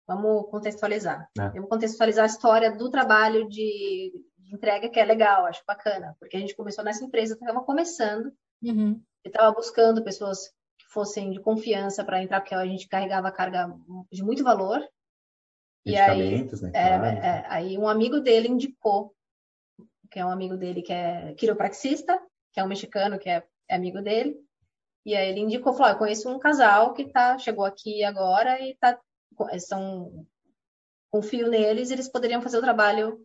[0.07, 1.29] Vamos contextualizar.
[1.39, 1.49] É.
[1.49, 6.17] Eu vou contextualizar a história do trabalho de, de entrega, que é legal, acho bacana,
[6.19, 9.01] porque a gente começou nessa empresa, estava começando, Uhum.
[9.25, 13.73] estava buscando pessoas que fossem de confiança para entrar, porque a gente carregava carga
[14.11, 14.83] de muito valor.
[15.87, 16.71] E aí, né?
[16.75, 17.05] é, claro.
[17.05, 19.15] é, aí um amigo dele indicou,
[20.11, 22.21] que é um amigo dele que é quiropraxista,
[22.53, 24.37] que é um mexicano que é, é amigo dele,
[25.05, 28.61] e aí ele indicou, falou, "Ó, eu conheço um casal que tá, chegou aqui agora
[28.61, 28.99] e tá,
[29.61, 30.27] são,
[31.11, 33.25] confio neles, eles poderiam fazer o trabalho,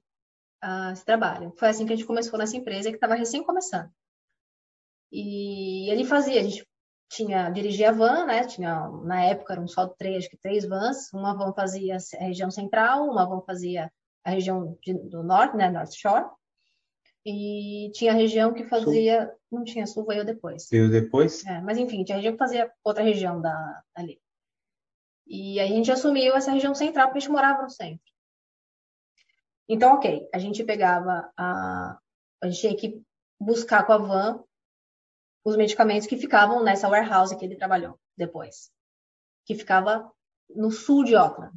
[0.61, 1.53] ah, esse trabalho.
[1.57, 3.91] Foi assim que a gente começou nessa empresa que estava recém começando.
[5.11, 6.65] E ele fazia, a gente
[7.09, 8.45] tinha, dirigia a van, né?
[8.47, 11.11] Tinha, na época eram só três, acho que três vans.
[11.13, 13.91] Uma van fazia a região central, uma van fazia
[14.23, 15.69] a região de- do norte, né?
[15.69, 16.25] North Shore.
[17.26, 20.67] E tinha a região que fazia, não tinha sul, veio depois.
[20.69, 21.45] Veio depois?
[21.45, 24.21] É, mas enfim, tinha região que fazia outra região da, ali.
[25.26, 28.11] E aí a gente assumiu essa região central, porque a gente morava no centro.
[29.69, 31.97] Então, ok, a gente pegava a.
[32.41, 33.01] A gente tinha que
[33.39, 34.43] buscar com a van
[35.45, 38.71] os medicamentos que ficavam nessa warehouse que ele trabalhou depois,
[39.45, 40.11] que ficava
[40.49, 41.55] no sul de Auckland.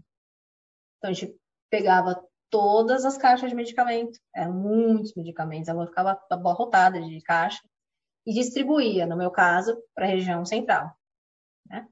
[0.98, 1.36] Então a gente
[1.70, 7.60] pegava todas as caixas de medicamento, eram muitos medicamentos, a van ficava abarrotada de caixa,
[8.26, 10.90] e distribuía, no meu caso, para a região central.
[11.68, 11.86] Né?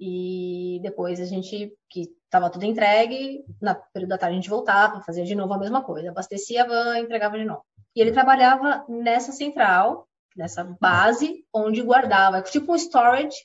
[0.00, 5.02] E depois a gente, que estava tudo entregue, na período da tarde a gente voltava,
[5.02, 7.64] fazia de novo a mesma coisa, abastecia a van, entregava de novo.
[7.94, 13.36] E ele trabalhava nessa central, nessa base, onde guardava, tipo um storage.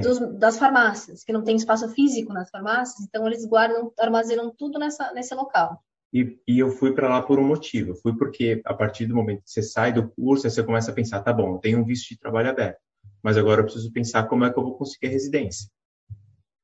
[0.00, 4.78] Dos, das farmácias, que não tem espaço físico nas farmácias, então eles guardam, armazenam tudo
[4.78, 5.82] nessa, nesse local.
[6.12, 7.90] E, e eu fui para lá por um motivo.
[7.90, 10.94] Eu fui porque a partir do momento que você sai do curso, você começa a
[10.94, 12.80] pensar, tá bom, eu tenho um visto de trabalho aberto,
[13.22, 15.68] mas agora eu preciso pensar como é que eu vou conseguir a residência.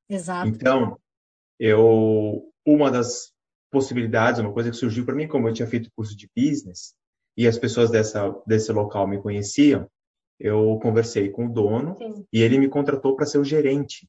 [0.08, 0.48] Exato.
[0.48, 0.98] Então,
[1.58, 3.32] eu uma das
[3.70, 6.94] possibilidades, uma coisa que surgiu para mim, como eu tinha feito curso de business
[7.36, 9.88] e as pessoas dessa desse local me conheciam,
[10.38, 14.08] eu conversei com o dono Sim, e ele me contratou para ser o gerente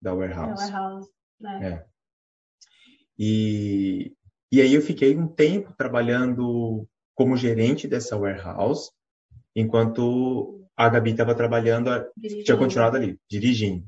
[0.00, 0.70] da warehouse.
[0.70, 1.10] warehouse.
[1.40, 1.68] Né?
[1.72, 1.86] É.
[3.18, 4.14] E,
[4.52, 8.90] e aí eu fiquei um tempo trabalhando como gerente dessa warehouse,
[9.54, 12.58] enquanto a Gabi estava trabalhando, tinha Dirigindo.
[12.58, 13.86] continuado ali, dirigindo.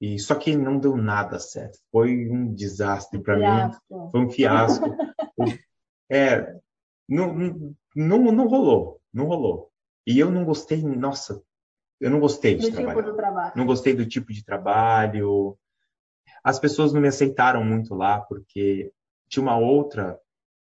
[0.00, 1.78] E só que não deu nada certo.
[1.90, 3.74] Foi um desastre para mim.
[4.10, 4.84] Foi um fiasco.
[6.08, 6.54] É,
[7.08, 7.34] não,
[7.96, 9.72] não, não rolou, não rolou.
[10.06, 11.42] E eu não gostei, nossa,
[12.00, 13.02] eu não gostei de Do tipo trabalhar.
[13.10, 13.52] do trabalho.
[13.56, 15.58] Não gostei do tipo de trabalho.
[16.44, 18.92] as pessoas não me aceitaram muito lá, porque
[19.28, 20.18] tinha uma outra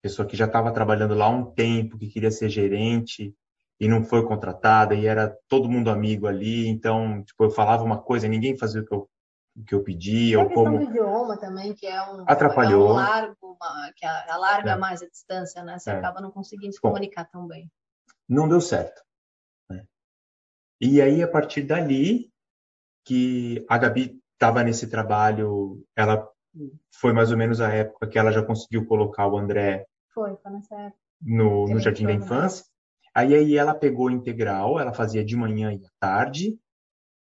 [0.01, 3.35] pessoa que já estava trabalhando lá há um tempo, que queria ser gerente
[3.79, 7.97] e não foi contratada, e era todo mundo amigo ali, então, tipo, eu falava uma
[8.01, 9.09] coisa, ninguém fazia o que eu,
[9.55, 10.77] o que eu pedia, ou como...
[10.79, 12.23] do idioma também, que é um...
[12.25, 12.87] Atrapalhou.
[12.89, 14.75] É um largo, uma, que alarga É.
[14.77, 15.77] mais a distância, né?
[15.77, 15.93] Você É.
[15.95, 16.89] acaba não conseguindo se Bom.
[16.89, 17.69] comunicar tão bem.
[18.29, 19.01] não deu certo.
[20.79, 22.31] E aí, a partir dali,
[23.05, 26.27] que a Gabi estava nesse trabalho, ela
[26.99, 30.51] foi mais ou menos a época que ela já conseguiu colocar o André Foi, foi
[30.51, 30.99] nessa época.
[31.21, 32.13] no, no Jardim da?
[32.13, 32.65] Infância.
[33.13, 36.59] Aí, aí ela pegou integral, ela fazia de manhã e à tarde,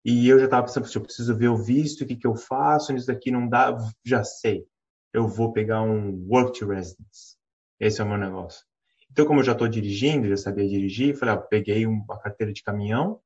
[0.04, 2.34] e eu já estava pensando, "Poxa, eu preciso ver o visto, o que, que eu
[2.34, 4.66] faço, isso daqui não dá, já sei,
[5.12, 7.36] eu vou pegar um work to residence.
[7.78, 8.64] Esse é o meu negócio.
[9.10, 12.52] Então, como eu já estou dirigindo, já sabia dirigir, falei, ah, peguei um- uma carteira
[12.52, 13.20] de caminhão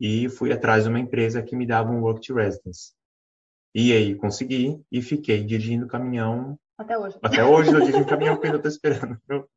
[0.00, 2.92] e fui atrás de uma empresa que me dava um work to residence.
[3.74, 7.18] E aí consegui e fiquei dirigindo caminhão Até hoje.
[7.22, 9.48] até hoje eu dirijo caminhão porque ainda estou esperando meu,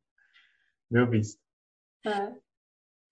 [0.90, 1.40] meu visto.
[2.06, 2.34] É.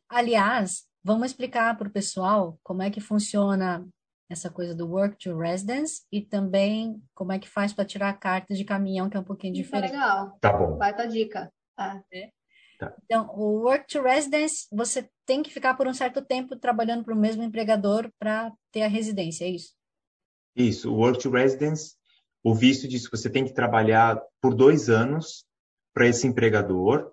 [0.08, 3.86] Aliás, vamos explicar para o pessoal como é que funciona
[4.30, 8.14] essa coisa do work to residence e também como é que faz para tirar a
[8.14, 9.92] carta de caminhão, que é um pouquinho Isso é diferente.
[9.92, 10.38] legal.
[10.40, 10.76] Tá bom.
[10.76, 11.50] Vai dar dica.
[12.12, 12.30] É.
[13.04, 17.14] Então, o work to residence, você tem que ficar por um certo tempo trabalhando para
[17.14, 19.74] o mesmo empregador para ter a residência, é isso?
[20.58, 21.94] Isso, o Work to Residence,
[22.42, 25.44] o visto diz que você tem que trabalhar por dois anos
[25.94, 27.12] para esse empregador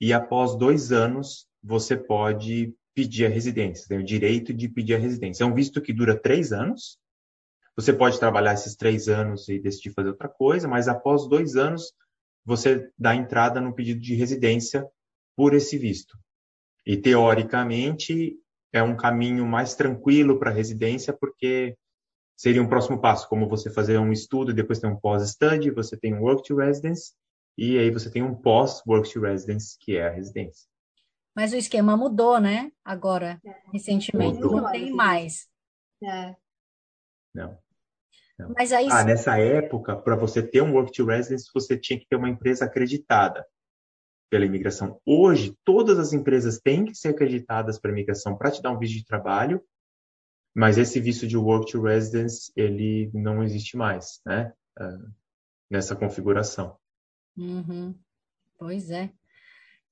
[0.00, 4.98] e após dois anos você pode pedir a residência, tem o direito de pedir a
[4.98, 5.44] residência.
[5.44, 6.98] É um visto que dura três anos.
[7.76, 11.92] Você pode trabalhar esses três anos e decidir fazer outra coisa, mas após dois anos
[12.46, 14.88] você dá entrada no pedido de residência
[15.36, 16.18] por esse visto.
[16.84, 18.36] E teoricamente
[18.72, 21.76] é um caminho mais tranquilo para a residência, porque
[22.36, 25.96] seria um próximo passo, como você fazer um estudo e depois tem um pós-study, você
[25.96, 27.12] tem um work to residence
[27.56, 30.68] e aí você tem um pós-work to residence, que é a residência.
[31.34, 32.72] Mas o esquema mudou, né?
[32.84, 33.40] Agora,
[33.72, 34.62] recentemente, Mudou.
[34.62, 35.46] não tem mais.
[36.02, 36.34] É.
[37.34, 37.58] Não.
[38.56, 42.06] Mas aí, Ah, nessa época, para você ter um work to residence, você tinha que
[42.06, 43.46] ter uma empresa acreditada
[44.30, 45.00] pela imigração.
[45.04, 48.78] Hoje, todas as empresas têm que ser acreditadas para a imigração para te dar um
[48.78, 49.62] visto de trabalho,
[50.54, 54.52] mas esse visto de work to residence, ele não existe mais, né?
[54.78, 54.98] Ah,
[55.68, 56.76] Nessa configuração.
[57.36, 57.92] Uhum.
[58.56, 59.10] Pois é.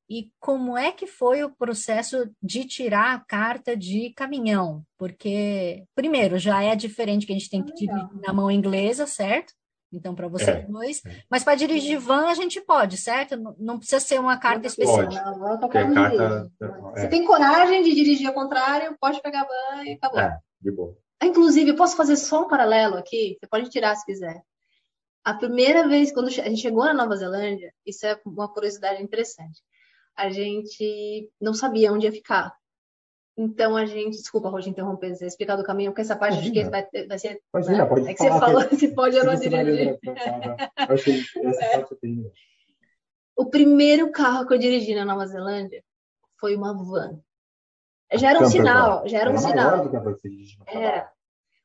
[0.09, 4.85] E como é que foi o processo de tirar a carta de caminhão?
[4.99, 8.07] Porque, primeiro, já é diferente que a gente tem que Legal.
[8.07, 9.53] dirigir na mão inglesa, certo?
[9.97, 11.05] Então, para você É, dois.
[11.05, 11.23] é.
[11.31, 13.37] Mas para dirigir van a gente pode, certo?
[13.59, 15.09] Não, precisa ser uma carta especial.
[15.91, 16.51] Um carta-
[16.97, 17.01] é.
[17.01, 19.45] Você tem coragem de dirigir ao contrário, pode pegar a
[19.77, 20.21] van e acabou.
[20.21, 20.97] É, de boa.
[21.21, 23.39] Ah, Inclusive, eu posso fazer só um paralelo aqui?
[23.41, 24.43] Você pode tirar se quiser.
[25.25, 29.63] A primeira vez, quando a gente chegou na Nova Zelândia, isso é uma curiosidade interessante.
[30.17, 32.53] A gente não sabia onde ia ficar.
[33.37, 36.65] Então a gente, desculpa, Roger, interromper, você explicar do caminho, porque essa parte acho que
[36.65, 37.43] vai, vai ser.
[37.53, 37.85] Imagina, né?
[37.87, 39.99] pode É que você falou se pode ou não dirigir.
[40.05, 42.33] eu achei essa parte eu tenho.
[43.37, 45.83] O primeiro carro que eu dirigi na Nova Zelândia
[46.39, 47.21] foi uma van.
[48.13, 49.91] Já era um sinal, já era um maior sinal.
[50.69, 51.11] Era.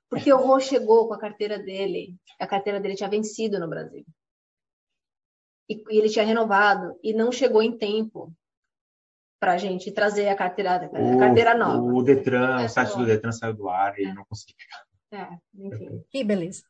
[0.10, 4.04] Porque o Rô chegou com a carteira dele, a carteira dele tinha vencido no Brasil.
[5.70, 8.34] E, e ele tinha renovado e não chegou em tempo
[9.40, 11.82] para a gente trazer a carteira, a carteira nova.
[11.82, 13.06] O Detran, É, o site tá do.
[13.06, 14.14] Detran saiu do ar e É.
[14.14, 14.86] não consegui pegar.
[15.12, 16.04] É, enfim.
[16.10, 16.64] Que beleza.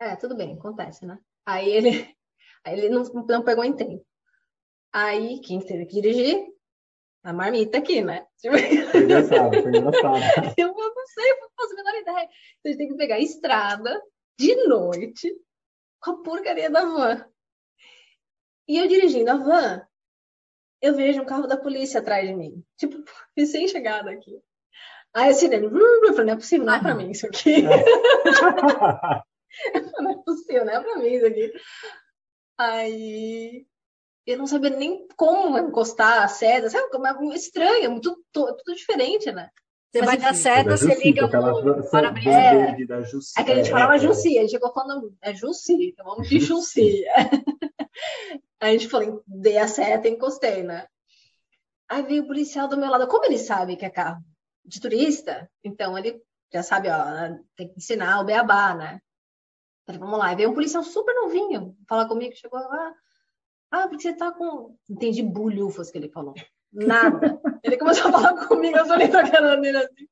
[0.00, 1.18] É, tudo bem, acontece, né?
[1.44, 1.88] Aí ele,
[2.64, 4.04] aí ele não, não pegou em tempo.
[4.92, 6.46] Aí quem teve que dirigir?
[7.24, 8.24] A marmita aqui, né?
[8.40, 8.56] Tipo,
[8.92, 10.14] Foi engraçado, foi engraçado.
[10.56, 12.28] Eu não sei, eu não faço a menor ideia.
[12.28, 12.30] Então,
[12.64, 14.02] a gente tem que pegar a estrada
[14.38, 15.34] de noite
[16.00, 17.26] com a porcaria da van.
[18.68, 19.85] E eu dirigindo a van,
[20.80, 22.62] eu vejo um carro da polícia atrás de mim.
[22.76, 22.96] Tipo,
[23.36, 24.38] recém-chegada aqui.
[25.14, 27.62] Aí a sirene, vrum, eu falei, não é possível, não é pra mim isso aqui.
[29.98, 31.52] não é possível, não é pra mim isso aqui.
[32.58, 33.66] Aí
[34.26, 36.90] eu não sabia nem como encostar a seta, sabe?
[36.90, 39.48] Como é estranho, muito, tudo diferente, né?
[39.92, 40.42] Você Mas vai dar enfim.
[40.42, 42.30] seta, Da você Jussi, liga o para-brisa.
[42.30, 43.04] É.
[43.04, 43.32] Jussi.
[43.40, 43.98] É que a gente É, falava é.
[43.98, 47.04] Jussi, a gente chegou falando, é Jussi, então vamos de Jussi.
[48.60, 50.86] A gente falou, dei a seta e encostei, né?
[51.88, 53.06] Aí veio o policial do meu lado.
[53.06, 54.22] Como ele sabe que é carro
[54.64, 56.20] de turista, então ele
[56.52, 57.04] já sabe, ó,
[57.54, 59.00] tem que ensinar o beabá, né?
[59.86, 60.28] Falei, vamos lá.
[60.28, 62.94] Aí veio um policial super novinho falar comigo, chegou lá.
[63.70, 64.76] Ah, porque você tá com.
[64.88, 66.34] Entendi bulhufas que ele falou.
[66.72, 67.40] Nada.
[67.62, 70.08] ele começou a falar comigo, eu falei pra cara dele assim.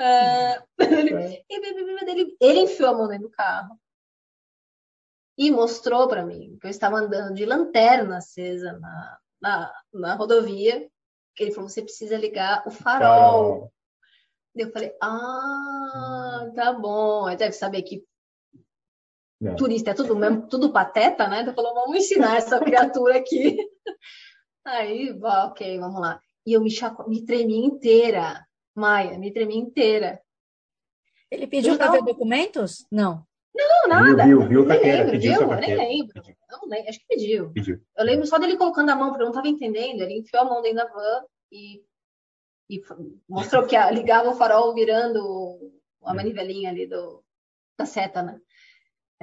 [0.00, 3.78] É, ele, ele, ele enfiou a mão dentro do carro.
[5.38, 10.90] E mostrou para mim que eu estava andando de lanterna acesa na, na, na rodovia.
[11.38, 13.62] Ele falou: você precisa ligar o farol.
[13.62, 13.70] Oh.
[14.56, 17.26] Eu falei: ah, tá bom.
[17.26, 18.04] Aí deve saber que
[19.40, 19.54] é.
[19.54, 21.42] turista é tudo mesmo, tudo pateta, né?
[21.42, 23.56] Então falou: vamos ensinar essa criatura aqui.
[24.66, 26.20] Aí, ok, vamos lá.
[26.44, 27.08] E eu me, chaco...
[27.08, 30.20] me tremi inteira, Maia, me tremi inteira.
[31.30, 32.84] Ele pediu para ver documentos?
[32.90, 33.27] Não.
[33.54, 34.24] Não, nada.
[34.24, 35.56] Viu, viu, viu carteira, lembro, pediu viu?
[35.56, 36.22] Nem lembro.
[36.50, 37.52] Não, nem, acho que pediu.
[37.52, 37.80] pediu.
[37.96, 40.02] Eu lembro só dele colocando a mão, porque eu não estava entendendo.
[40.02, 41.82] Ele enfiou a mão dentro da van e,
[42.70, 42.82] e
[43.28, 45.72] mostrou que ligava o farol virando
[46.02, 47.22] a manivelinha ali do,
[47.76, 48.40] da seta, né?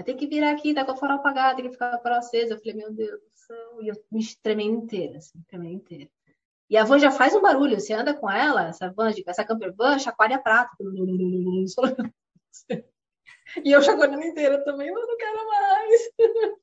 [0.04, 2.18] Tem que virar aqui, tá com o farol apagado, tem que ficar com o farol
[2.18, 2.54] aceso.
[2.54, 3.82] Eu falei, meu Deus do céu.
[3.82, 6.10] E eu me tremei inteira, assim, tremei inteira.
[6.70, 7.80] E a van já faz um barulho.
[7.80, 10.76] Você anda com ela, essa van, essa camper van, chacoalha prato.
[13.64, 16.02] E eu chacoalhando inteira também, mas não quero mais.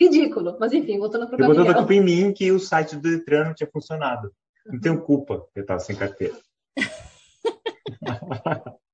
[0.00, 0.56] Ridículo.
[0.58, 3.02] Mas enfim, voltando para o Eu botando a culpa em mim que o site do
[3.02, 4.32] Detran não tinha funcionado.
[4.64, 6.36] Não tenho culpa eu estava sem carteira.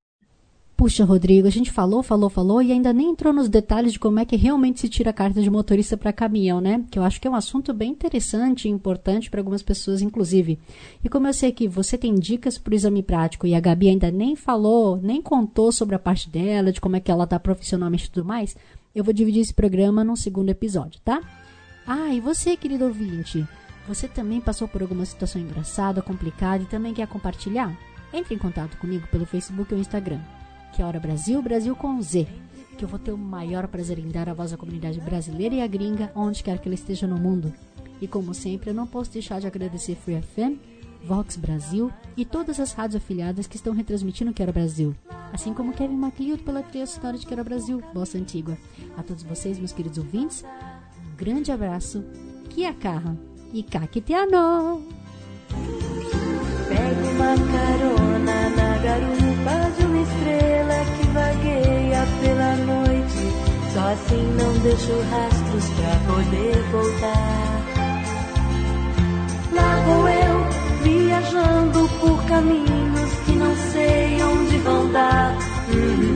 [0.83, 4.19] Puxa, Rodrigo, a gente falou, falou, falou e ainda nem entrou nos detalhes de como
[4.19, 6.83] é que realmente se tira a carta de motorista para caminhão, né?
[6.91, 10.59] Que eu acho que é um assunto bem interessante e importante para algumas pessoas, inclusive.
[11.01, 13.87] E como eu sei que você tem dicas para o exame prático e a Gabi
[13.87, 17.39] ainda nem falou, nem contou sobre a parte dela, de como é que ela tá
[17.39, 18.53] profissionalmente e tudo mais,
[18.93, 21.21] eu vou dividir esse programa num segundo episódio, tá?
[21.87, 23.47] Ah, e você, querido ouvinte,
[23.87, 27.73] você também passou por alguma situação engraçada, complicada e também quer compartilhar?
[28.11, 30.19] Entre em contato comigo pelo Facebook ou Instagram
[30.73, 32.27] que é Hora Brasil, Brasil com Z,
[32.77, 35.61] que eu vou ter o maior prazer em dar a voz à comunidade brasileira e
[35.61, 37.53] à gringa, onde quer que ela esteja no mundo.
[38.01, 40.57] E como sempre, eu não posso deixar de agradecer Free FM,
[41.03, 44.95] Vox Brasil e todas as rádios afiliadas que estão retransmitindo Quero Brasil,
[45.31, 48.57] assim como Kevin MacLeod pela trilha sonora de Quero Brasil, Bossa Antigua.
[48.97, 52.03] A todos vocês, meus queridos ouvintes, um grande abraço,
[52.49, 53.15] Kia Carra
[53.53, 54.81] e Kakiteano!
[56.67, 59.32] Pega uma carona na garupa
[63.93, 67.63] assim não deixo rastros pra poder voltar.
[69.53, 70.47] Lá vou eu,
[70.83, 75.37] viajando por caminhos que não sei onde vão dar.
[75.69, 76.12] Uhum,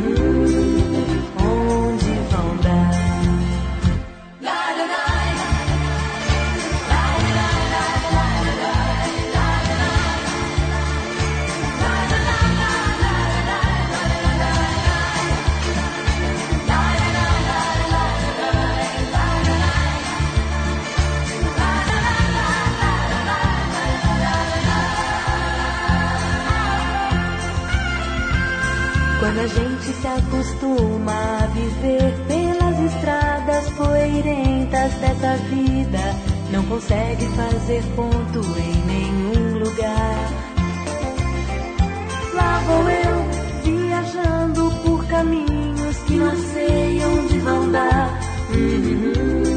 [29.38, 36.00] Quando a gente se acostuma a viver pelas estradas poeirentas dessa vida,
[36.52, 40.32] não consegue fazer ponto em nenhum lugar.
[42.34, 48.20] Lá vou eu, viajando por caminhos que não sei onde vão dar.
[48.50, 49.57] Uhum.